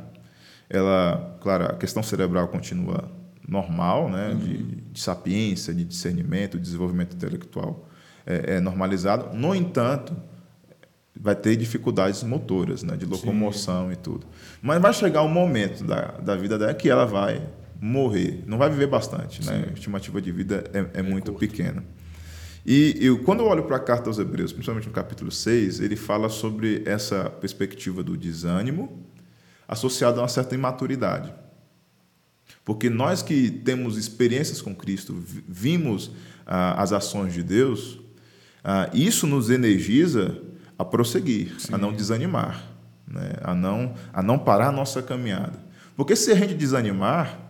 [0.70, 3.12] ela, claro, a questão cerebral continua
[3.46, 4.38] normal, né, uhum.
[4.38, 7.86] de, de, sapiência, de discernimento, desenvolvimento intelectual
[8.26, 9.36] é, é, normalizado.
[9.36, 10.16] No entanto,
[11.20, 13.92] vai ter dificuldades motoras, né, de locomoção Sim.
[13.92, 14.26] e tudo.
[14.62, 17.46] Mas vai chegar um momento da, da vida dela que ela vai
[17.80, 19.68] morrer, não vai viver bastante, né?
[19.70, 21.40] A estimativa de vida é, é, é muito curto.
[21.40, 21.84] pequena.
[22.66, 25.96] E eu, quando eu olho para a carta aos Hebreus, principalmente no capítulo 6, ele
[25.96, 29.06] fala sobre essa perspectiva do desânimo
[29.68, 31.34] associado a uma certa imaturidade.
[32.66, 35.16] Porque nós que temos experiências com Cristo,
[35.48, 36.12] vimos
[36.46, 38.00] ah, as ações de Deus,
[38.64, 40.42] ah, isso nos energiza
[40.78, 41.74] a prosseguir, Sim.
[41.74, 42.62] a não desanimar,
[43.08, 43.32] né?
[43.42, 45.58] a, não, a não parar a nossa caminhada.
[45.96, 47.47] Porque se a gente desanimar,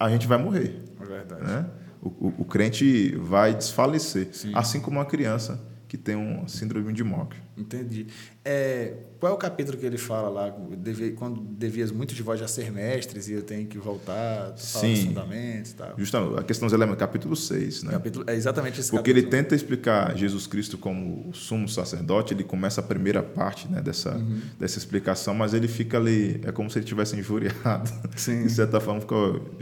[0.00, 0.82] a gente vai morrer.
[1.00, 1.42] É verdade.
[1.42, 1.66] Né?
[2.02, 4.52] O, o, o crente vai desfalecer, Sim.
[4.54, 7.36] assim como uma criança que tem um síndrome de Mock.
[7.58, 8.06] Entendi.
[8.44, 12.38] É, qual é o capítulo que ele fala lá, deve, quando devias muito de vós
[12.38, 15.94] já ser mestres e eu tenho que voltar, falar dos fundamentos e tal?
[15.98, 17.82] Justamente, a questão dos elementos, capítulo 6.
[17.82, 17.90] Né?
[17.90, 19.34] Capítulo, é exatamente esse Porque capítulo.
[19.34, 23.80] ele tenta explicar Jesus Cristo como o sumo sacerdote, ele começa a primeira parte né,
[23.80, 24.40] dessa, uhum.
[24.60, 27.90] dessa explicação, mas ele fica ali, é como se ele tivesse injuriado.
[28.14, 28.44] Sim.
[28.46, 29.00] de certa forma,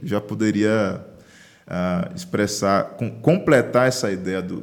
[0.03, 1.03] já poderia
[1.69, 4.57] uh, expressar, com, completar essa ideia do,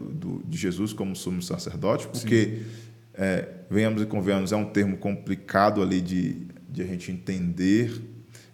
[0.48, 2.62] de Jesus como sumo sacerdote, porque,
[3.14, 7.92] é, venhamos e convenhamos, é um termo complicado ali de, de a gente entender,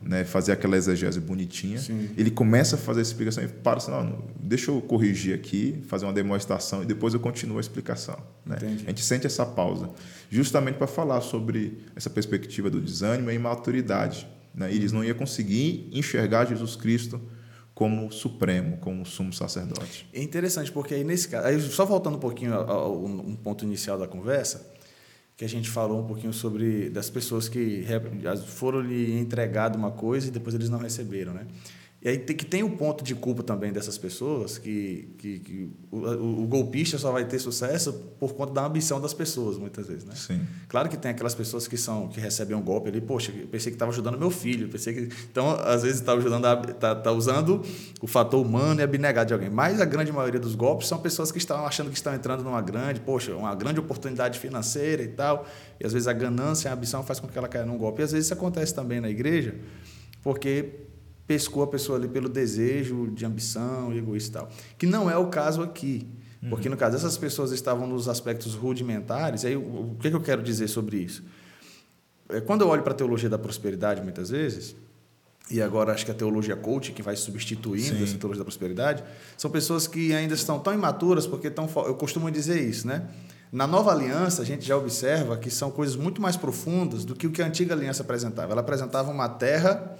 [0.01, 1.77] né, fazer aquela exegese bonitinha.
[1.77, 2.09] Sim.
[2.17, 6.05] Ele começa a fazer a explicação e para assim, não, deixa eu corrigir aqui, fazer
[6.05, 8.17] uma demonstração e depois eu continuo a explicação.
[8.45, 8.57] Né?
[8.61, 9.89] A gente sente essa pausa,
[10.29, 14.27] justamente para falar sobre essa perspectiva do desânimo e imaturidade.
[14.55, 14.73] Né?
[14.73, 17.21] Eles não iam conseguir enxergar Jesus Cristo
[17.81, 20.07] como supremo, como sumo sacerdote.
[20.13, 23.97] É interessante, porque aí nesse caso, aí só voltando um pouquinho ao, um ponto inicial
[23.97, 24.71] da conversa,
[25.35, 27.83] que a gente falou um pouquinho sobre das pessoas que
[28.49, 31.47] foram lhe entregado uma coisa e depois eles não receberam, né?
[32.03, 35.69] E aí tem, que tem o ponto de culpa também dessas pessoas, que, que, que
[35.91, 39.85] o, o, o, golpista só vai ter sucesso por conta da ambição das pessoas, muitas
[39.85, 40.15] vezes, né?
[40.15, 40.41] Sim.
[40.67, 43.71] Claro que tem aquelas pessoas que são que recebem um golpe ali, poxa, eu pensei
[43.71, 47.63] que estava ajudando meu filho, pensei que então às vezes está ajudando tá, tá usando
[48.01, 49.51] o fator humano e abnegado de alguém.
[49.51, 52.63] Mas a grande maioria dos golpes são pessoas que estão achando que estão entrando numa
[52.63, 55.45] grande, poxa, uma grande oportunidade financeira e tal,
[55.79, 58.01] e às vezes a ganância, a ambição faz com que ela caia num golpe.
[58.01, 59.53] E às vezes isso acontece também na igreja,
[60.23, 60.89] porque
[61.27, 64.49] pescou a pessoa ali pelo desejo de ambição, egoísta e tal.
[64.77, 66.07] Que não é o caso aqui.
[66.49, 69.45] Porque, no caso, essas pessoas estavam nos aspectos rudimentares.
[69.45, 71.23] Aí, o que, que eu quero dizer sobre isso?
[72.29, 74.75] É, quando eu olho para a teologia da prosperidade, muitas vezes,
[75.51, 78.03] e agora acho que a teologia coach, que vai substituindo Sim.
[78.03, 79.03] essa teologia da prosperidade,
[79.37, 81.69] são pessoas que ainda estão tão imaturas, porque estão.
[81.85, 83.07] Eu costumo dizer isso, né?
[83.51, 87.27] Na nova aliança, a gente já observa que são coisas muito mais profundas do que
[87.27, 88.53] o que a antiga aliança apresentava.
[88.53, 89.99] Ela apresentava uma terra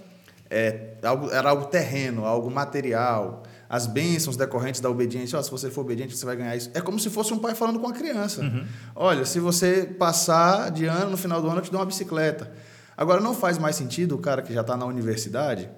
[0.52, 5.40] é, algo, era algo terreno, algo material, as bênçãos decorrentes da obediência.
[5.40, 6.70] Oh, se você for obediente, você vai ganhar isso.
[6.74, 8.42] É como se fosse um pai falando com a criança.
[8.42, 8.66] Uhum.
[8.94, 12.52] Olha, se você passar de ano, no final do ano eu te dou uma bicicleta.
[12.98, 15.70] Agora, não faz mais sentido o cara que já está na universidade,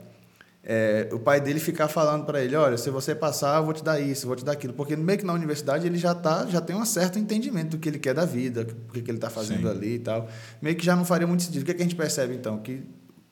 [0.64, 3.84] é, o pai dele ficar falando para ele, olha, se você passar, eu vou te
[3.84, 4.74] dar isso, eu vou te dar aquilo.
[4.74, 7.88] Porque meio que na universidade ele já tá, já tem um certo entendimento do que
[7.88, 9.78] ele quer da vida, o que, que ele está fazendo Sim.
[9.78, 10.28] ali e tal.
[10.60, 11.62] Meio que já não faria muito sentido.
[11.62, 12.58] O que, é que a gente percebe, então?
[12.58, 12.82] Que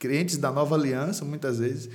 [0.01, 1.87] crentes da nova aliança, muitas vezes,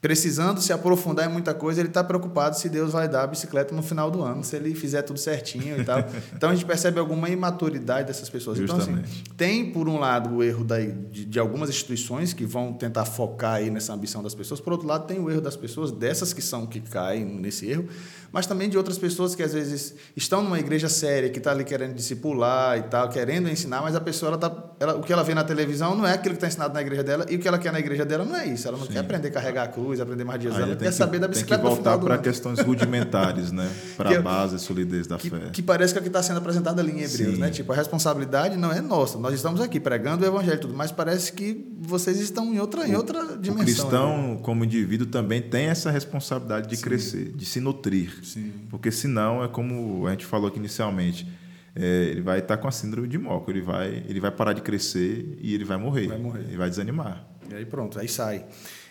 [0.00, 3.74] precisando se aprofundar em muita coisa, ele está preocupado se Deus vai dar a bicicleta
[3.74, 5.98] no final do ano, se ele fizer tudo certinho e tal.
[6.32, 8.56] Então a gente percebe alguma imaturidade dessas pessoas.
[8.56, 8.90] Justamente.
[8.90, 12.72] Então, assim, tem, por um lado, o erro da, de, de, algumas instituições que vão
[12.72, 15.90] tentar focar aí nessa ambição das pessoas, por outro lado, tem o erro das pessoas,
[15.90, 17.88] dessas que são que caem nesse erro,
[18.32, 21.64] mas também de outras pessoas que às vezes estão numa igreja séria, que está ali
[21.64, 25.22] querendo discipular e tal, querendo ensinar, mas a pessoa, ela tá, ela, o que ela
[25.22, 27.46] vê na televisão não é aquilo que está ensinado na igreja dela, e o que
[27.46, 28.66] ela quer na igreja dela não é isso.
[28.66, 28.94] Ela não Sim.
[28.94, 31.62] quer aprender a carregar a cruz Jesus, aprender mais de exame, quer saber da bicicleta
[31.62, 33.70] Tem que voltar para questões rudimentares, né?
[33.96, 35.50] Para a é base e solidez da que, fé.
[35.52, 37.40] Que parece que é o que está sendo apresentado ali em Hebreus, Sim.
[37.40, 37.50] né?
[37.50, 39.18] Tipo, a responsabilidade não é nossa.
[39.18, 42.86] Nós estamos aqui pregando o evangelho e tudo, mas parece que vocês estão em outra,
[42.86, 43.52] em outra dimensão.
[43.52, 44.38] O cristão, né?
[44.42, 46.82] como indivíduo, também tem essa responsabilidade de Sim.
[46.82, 48.19] crescer, de se nutrir.
[48.22, 48.52] Sim.
[48.68, 51.26] Porque senão é como a gente falou aqui inicialmente
[51.74, 54.52] é, ele vai estar tá com a síndrome de Moco, ele vai, ele vai parar
[54.52, 56.40] de crescer e ele vai morrer, vai morrer.
[56.40, 57.24] ele vai desanimar.
[57.48, 58.44] E aí pronto, aí sai.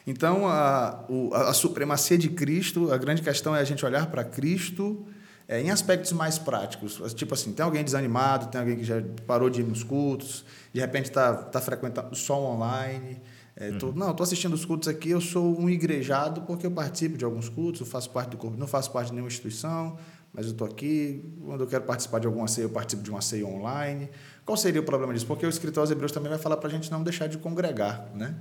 [0.08, 4.24] Então, a, o, a, supremacia de Cristo, a grande questão é a gente olhar para
[4.24, 5.06] Cristo
[5.48, 7.14] é, em aspectos mais práticos.
[7.14, 10.80] Tipo assim, tem alguém desanimado, tem alguém que já parou de ir nos cultos, de
[10.80, 13.22] repente está tá frequentando só online.
[13.60, 13.94] É, tô, uhum.
[13.94, 17.50] Não, estou assistindo os cultos aqui, eu sou um igrejado porque eu participo de alguns
[17.50, 19.98] cultos, eu faço parte do corpo, não faço parte de nenhuma instituição,
[20.34, 23.20] mas eu estou aqui, quando eu quero participar de alguma ceia, eu participo de uma
[23.20, 24.10] ceia online.
[24.46, 25.26] Qual seria o problema disso?
[25.26, 28.10] Porque o escritor aos Hebreus também vai falar para a gente não deixar de congregar,
[28.16, 28.36] né?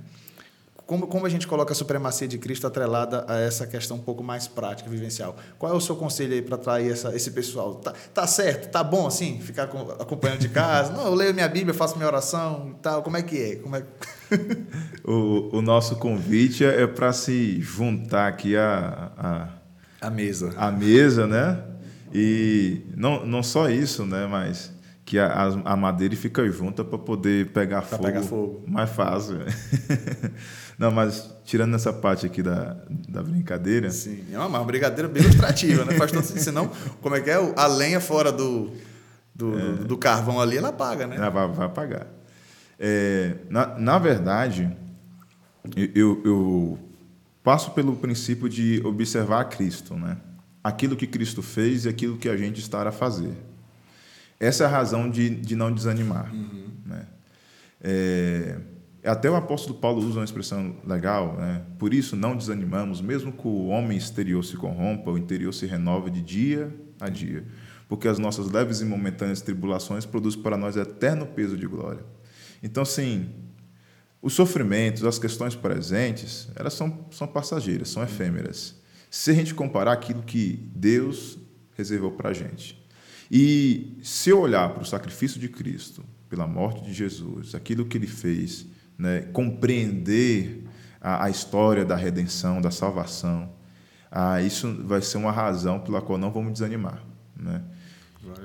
[0.89, 4.23] Como, como a gente coloca a supremacia de Cristo atrelada a essa questão um pouco
[4.23, 5.35] mais prática, vivencial?
[5.59, 7.75] Qual é o seu conselho aí para atrair essa, esse pessoal?
[7.75, 8.71] Tá, tá certo?
[8.71, 9.39] Tá bom assim?
[9.39, 10.91] Ficar com, acompanhando de casa?
[10.91, 13.03] Não, eu leio minha Bíblia, faço minha oração e tal.
[13.03, 13.55] Como é que é?
[13.57, 13.85] Como é...
[15.05, 20.55] o, o nosso convite é para se juntar aqui a, a, a mesa.
[20.57, 21.65] A mesa, né?
[22.11, 24.25] E não, não só isso, né?
[24.25, 24.71] Mas
[25.09, 29.39] que a, a madeira fica junta para poder pegar pra fogo, pegar fogo mais fácil.
[30.77, 33.89] não, mas tirando essa parte aqui da, da brincadeira.
[33.89, 35.97] Sim, é uma, uma brincadeira bem ilustrativa, né?
[35.97, 36.37] Faz sentido.
[36.39, 37.37] Senão, como é que é?
[37.55, 38.71] A lenha fora do,
[39.33, 41.15] do, é, do, carvão ali, ela apaga, né?
[41.15, 42.05] Ela vai, vai apagar.
[42.77, 44.71] É, na, na verdade,
[45.75, 46.79] eu, eu
[47.43, 50.17] passo pelo princípio de observar Cristo, né?
[50.63, 53.33] aquilo que Cristo fez e aquilo que a gente está a fazer.
[54.39, 56.33] Essa é a razão de, de não desanimar.
[56.33, 56.71] Uhum.
[56.85, 57.07] Né?
[57.81, 58.57] É,
[59.03, 61.61] até o apóstolo Paulo usa uma expressão legal, né?
[61.77, 66.09] por isso não desanimamos, mesmo que o homem exterior se corrompa, o interior se renova
[66.09, 67.45] de dia a dia,
[67.87, 72.03] porque as nossas leves e momentâneas tribulações produzem para nós eterno peso de glória.
[72.61, 73.29] Então, sim,
[74.21, 78.79] os sofrimentos, as questões presentes, elas são, são passageiras, são efêmeras
[79.09, 81.39] se a gente comparar aquilo que Deus
[81.75, 82.78] reservou para a gente.
[83.31, 87.97] E se eu olhar para o sacrifício de Cristo, pela morte de Jesus, aquilo que
[87.97, 88.65] ele fez,
[88.97, 90.63] né, compreender
[90.99, 93.51] a, a, história da redenção, da salvação,
[94.11, 97.03] ah, isso vai ser uma razão pela qual não vamos desanimar.
[97.35, 97.61] Né?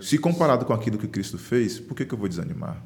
[0.00, 2.82] Se comparado com aquilo que Cristo fez, por que, que eu vou desanimar?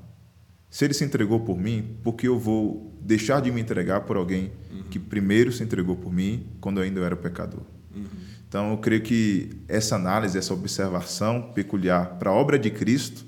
[0.71, 4.17] Se ele se entregou por mim, por que eu vou deixar de me entregar por
[4.17, 4.83] alguém uhum.
[4.91, 7.63] que primeiro se entregou por mim quando eu ainda era pecador?
[7.95, 8.07] Uhum.
[8.49, 13.27] Então, eu creio que essa análise, essa observação peculiar para a obra de Cristo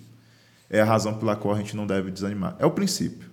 [0.70, 2.56] é a razão pela qual a gente não deve desanimar.
[2.58, 3.28] É o princípio.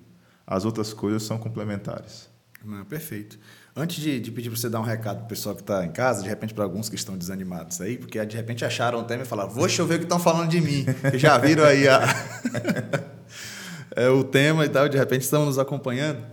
[0.45, 2.29] As outras coisas são complementares.
[2.63, 3.39] Não, perfeito.
[3.75, 5.91] Antes de, de pedir para você dar um recado para o pessoal que está em
[5.91, 9.23] casa, de repente para alguns que estão desanimados aí, porque de repente acharam o tema
[9.23, 10.85] e falaram, vou chover o que estão falando de mim.
[11.13, 12.01] Já viram aí a...
[13.95, 16.23] é, o tema e tal, de repente estão nos acompanhando.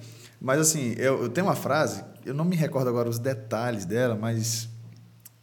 [0.40, 4.16] Mas assim, eu, eu, tenho uma frase, eu não me recordo agora os detalhes dela,
[4.16, 4.68] mas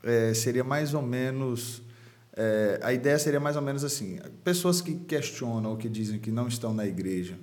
[0.04, 1.82] é, seria mais ou menos.
[2.36, 6.32] É, a ideia seria mais ou menos assim: pessoas que questionam ou que dizem que
[6.32, 7.38] não estão na igreja,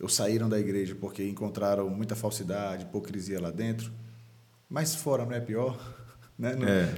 [0.00, 3.92] ou saíram da igreja porque encontraram muita falsidade, hipocrisia lá dentro,
[4.68, 5.97] mas fora não é pior?
[6.38, 6.54] Né?
[6.54, 6.88] No, é.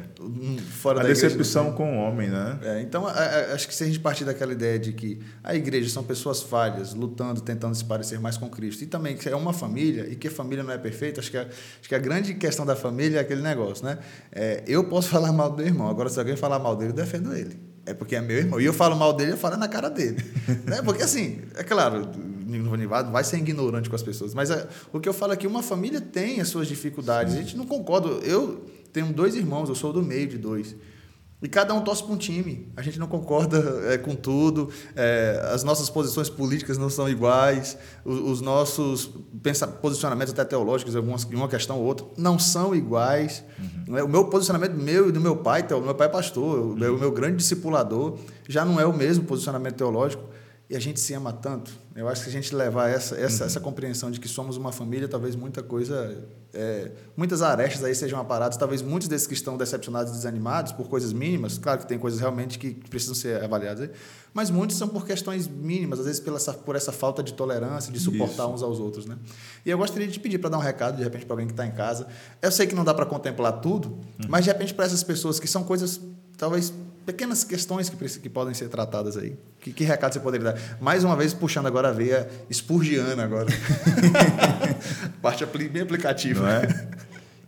[0.60, 2.58] fora a decepção igreja, com o homem, né?
[2.62, 5.54] É, então, a, a, acho que se a gente partir daquela ideia de que a
[5.54, 9.34] igreja são pessoas falhas, lutando, tentando se parecer mais com Cristo, e também que é
[9.34, 11.98] uma família, e que a família não é perfeita, acho que a, acho que a
[11.98, 13.98] grande questão da família é aquele negócio, né?
[14.30, 16.96] É, eu posso falar mal do meu irmão, agora se alguém falar mal dele, eu
[16.96, 17.58] defendo ele.
[17.86, 18.60] É porque é meu irmão.
[18.60, 20.22] E eu falo mal dele, eu falo na cara dele.
[20.68, 20.82] né?
[20.82, 22.10] Porque, assim, é claro,
[22.46, 25.62] não vai ser ignorante com as pessoas, mas é, o que eu falo aqui, uma
[25.62, 27.32] família tem as suas dificuldades.
[27.32, 27.38] Sim.
[27.38, 28.08] A gente não concorda.
[28.22, 30.76] Eu tenho dois irmãos, eu sou do meio de dois.
[31.42, 32.70] E cada um torce para um time.
[32.76, 37.78] A gente não concorda é, com tudo, é, as nossas posições políticas não são iguais,
[38.04, 39.10] os, os nossos
[39.80, 43.42] posicionamentos até teológicos, algumas, uma questão ou outra, não são iguais.
[43.58, 43.96] Uhum.
[43.96, 46.72] É, o meu posicionamento meu e do meu pai, o meu pai é pastor, uhum.
[46.72, 50.24] o meu grande discipulador, já não é o mesmo posicionamento teológico
[50.68, 51.72] e a gente se ama tanto.
[52.00, 53.46] Eu acho que a gente levar essa, essa, uhum.
[53.46, 56.16] essa compreensão de que somos uma família, talvez muita coisa,
[56.54, 60.88] é, muitas arestas aí sejam aparadas, talvez muitos desses que estão decepcionados e desanimados por
[60.88, 63.90] coisas mínimas, claro que tem coisas realmente que precisam ser avaliadas, aí,
[64.32, 67.92] mas muitos são por questões mínimas, às vezes pela essa, por essa falta de tolerância,
[67.92, 68.54] de suportar Isso.
[68.54, 69.04] uns aos outros.
[69.04, 69.18] Né?
[69.66, 71.52] E eu gostaria de te pedir para dar um recado, de repente, para alguém que
[71.52, 72.06] está em casa.
[72.40, 74.26] Eu sei que não dá para contemplar tudo, uhum.
[74.26, 76.00] mas de repente para essas pessoas que são coisas
[76.38, 76.72] talvez
[77.04, 79.36] pequenas questões que, que podem ser tratadas aí.
[79.60, 80.78] Que, que, recado você poderia dar?
[80.80, 83.48] Mais uma vez, puxando agora a veia espurgiana agora.
[85.20, 86.48] Parte bem aplicativa.
[86.50, 86.88] É?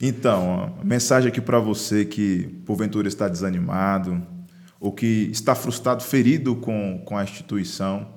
[0.01, 4.21] Então, a mensagem aqui para você que porventura está desanimado
[4.81, 8.09] ou que está frustrado, ferido com, com a instituição,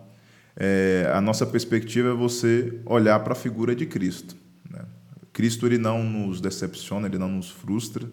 [0.57, 4.35] é, a nossa perspectiva é você olhar para a figura de Cristo.
[4.69, 4.81] Né?
[5.31, 8.09] Cristo ele não nos decepciona, ele não nos frustra.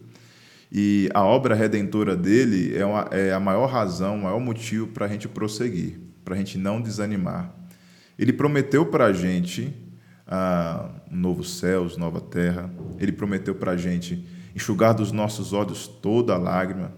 [0.74, 5.04] E a obra redentora dele é, uma, é a maior razão, o maior motivo para
[5.04, 7.54] a gente prosseguir, para a gente não desanimar.
[8.18, 9.74] Ele prometeu para a gente
[10.26, 12.72] ah, novos céus, nova terra.
[12.98, 16.94] Ele prometeu para a gente enxugar dos nossos olhos toda lágrima.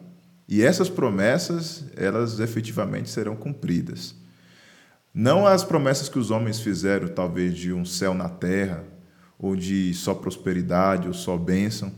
[0.49, 4.15] E essas promessas, elas efetivamente serão cumpridas.
[5.13, 8.85] Não as promessas que os homens fizeram, talvez de um céu na terra,
[9.37, 11.93] ou de só prosperidade, ou só bênção,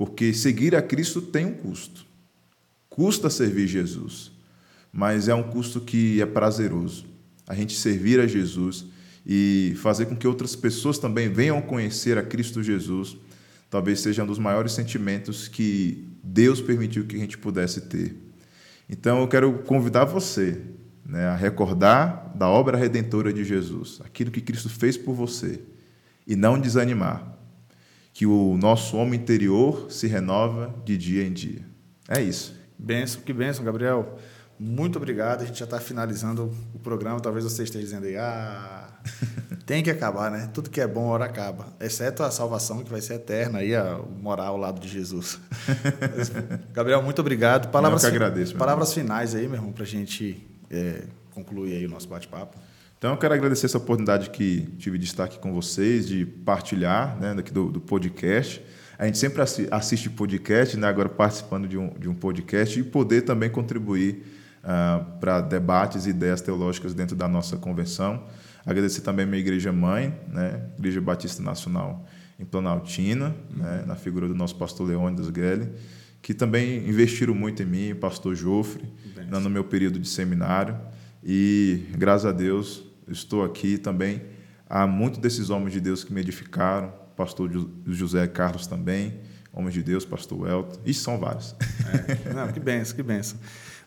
[0.00, 2.06] porque seguir a Cristo tem um custo.
[2.88, 4.32] Custa servir Jesus,
[4.90, 7.04] mas é um custo que é prazeroso.
[7.46, 8.86] A gente servir a Jesus
[9.26, 13.14] e fazer com que outras pessoas também venham conhecer a Cristo Jesus,
[13.68, 18.16] talvez seja um dos maiores sentimentos que Deus permitiu que a gente pudesse ter.
[18.88, 20.62] Então eu quero convidar você
[21.04, 25.60] né, a recordar da obra redentora de Jesus, aquilo que Cristo fez por você,
[26.26, 27.38] e não desanimar,
[28.20, 31.62] que o nosso homem interior se renova de dia em dia.
[32.06, 32.54] É isso.
[32.78, 34.18] Benção, que benção, Gabriel.
[34.58, 35.40] Muito obrigado.
[35.40, 37.18] A gente já está finalizando o programa.
[37.18, 38.90] Talvez você esteja dizendo aí, ah,
[39.64, 40.50] tem que acabar, né?
[40.52, 41.68] Tudo que é bom, hora acaba.
[41.80, 45.40] Exceto a salvação, que vai ser eterna, aí a morar ao lado de Jesus.
[46.74, 47.70] Gabriel, muito obrigado.
[47.70, 48.54] Palavras, Eu que agradeço.
[48.54, 52.58] Palavras finais aí, meu irmão, para a gente é, concluir aí o nosso bate-papo.
[53.00, 57.18] Então, eu quero agradecer essa oportunidade que tive de estar aqui com vocês, de partilhar
[57.18, 58.62] né, daqui do, do podcast.
[58.98, 59.40] A gente sempre
[59.70, 64.22] assiste podcast, né, agora participando de um, de um podcast, e poder também contribuir
[64.62, 68.22] uh, para debates e ideias teológicas dentro da nossa convenção.
[68.66, 72.04] Agradecer também a minha igreja mãe, né, Igreja Batista Nacional
[72.38, 75.70] em Planaltina, né, na figura do nosso pastor Leônidas Grelli,
[76.20, 78.84] que também investiram muito em mim, pastor Jofre,
[79.26, 80.76] no meu período de seminário.
[81.24, 84.22] E, graças a Deus, estou aqui também.
[84.68, 87.50] Há muitos desses homens de Deus que me edificaram, pastor
[87.86, 89.20] José Carlos também,
[89.52, 91.54] homens de Deus, pastor Elton, e são vários.
[92.26, 93.38] É, não, que benção, que benção.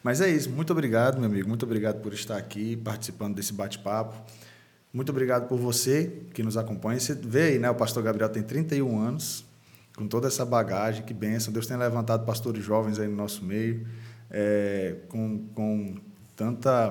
[0.04, 4.14] Mas é isso, muito obrigado, meu amigo, muito obrigado por estar aqui participando desse bate-papo.
[4.94, 7.00] Muito obrigado por você que nos acompanha.
[7.00, 7.70] Você vê aí, né?
[7.70, 9.44] O pastor Gabriel tem 31 anos,
[9.96, 11.52] com toda essa bagagem, que benção.
[11.52, 13.88] Deus tem levantado pastores jovens aí no nosso meio,
[14.30, 15.96] é, com, com
[16.36, 16.90] tanta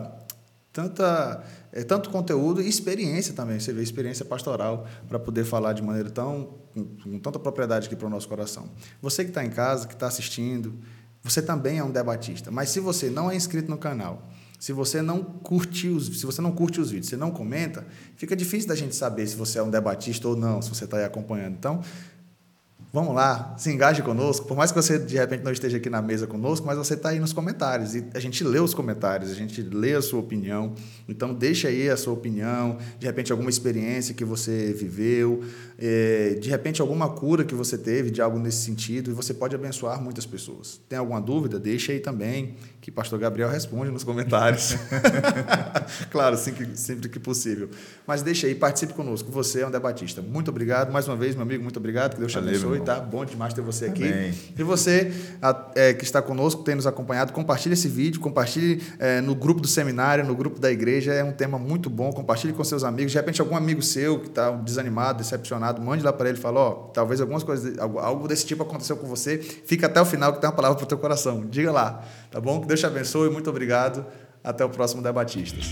[0.72, 3.58] tanta é, tanto conteúdo e experiência também.
[3.58, 7.96] Você vê experiência pastoral para poder falar de maneira tão com, com tanta propriedade aqui
[7.96, 8.68] para o nosso coração.
[9.00, 10.74] Você que está em casa, que está assistindo,
[11.22, 12.50] você também é um debatista.
[12.50, 16.40] Mas se você não é inscrito no canal, se você não curte os, se você
[16.40, 17.84] não curte os vídeos, você não comenta,
[18.16, 20.98] fica difícil da gente saber se você é um debatista ou não, se você está
[20.98, 21.54] aí acompanhando.
[21.54, 21.82] Então,
[22.92, 24.46] Vamos lá, se engaje conosco.
[24.46, 27.08] Por mais que você de repente não esteja aqui na mesa conosco, mas você está
[27.08, 30.74] aí nos comentários e a gente lê os comentários, a gente lê a sua opinião.
[31.08, 35.42] Então deixa aí a sua opinião, de repente alguma experiência que você viveu,
[35.78, 39.54] é, de repente alguma cura que você teve de algo nesse sentido e você pode
[39.54, 40.78] abençoar muitas pessoas.
[40.86, 41.58] Tem alguma dúvida?
[41.58, 44.76] Deixa aí também que o Pastor Gabriel responde nos comentários.
[46.10, 47.70] claro, sempre, sempre que possível.
[48.06, 49.30] Mas deixa aí, participe conosco.
[49.30, 50.20] Você é um debatista.
[50.20, 51.62] Muito obrigado mais uma vez, meu amigo.
[51.62, 52.14] Muito obrigado.
[52.14, 53.00] Que Deus te abençoe tá?
[53.00, 54.04] Bom demais ter você aqui.
[54.04, 54.34] Amém.
[54.58, 55.12] E você
[55.74, 59.68] é, que está conosco, tem nos acompanhado, compartilhe esse vídeo, compartilhe é, no grupo do
[59.68, 61.12] seminário, no grupo da igreja.
[61.12, 62.12] É um tema muito bom.
[62.12, 63.12] Compartilhe com seus amigos.
[63.12, 66.60] De repente, algum amigo seu que está desanimado, decepcionado, mande lá para ele e fala:
[66.60, 69.38] Ó, oh, talvez algumas coisas, algo desse tipo aconteceu com você.
[69.38, 71.46] Fica até o final que tem uma palavra para o teu coração.
[71.46, 72.60] Diga lá, tá bom?
[72.60, 73.30] Que Deus te abençoe.
[73.30, 74.04] Muito obrigado.
[74.44, 75.70] Até o próximo Debatistas.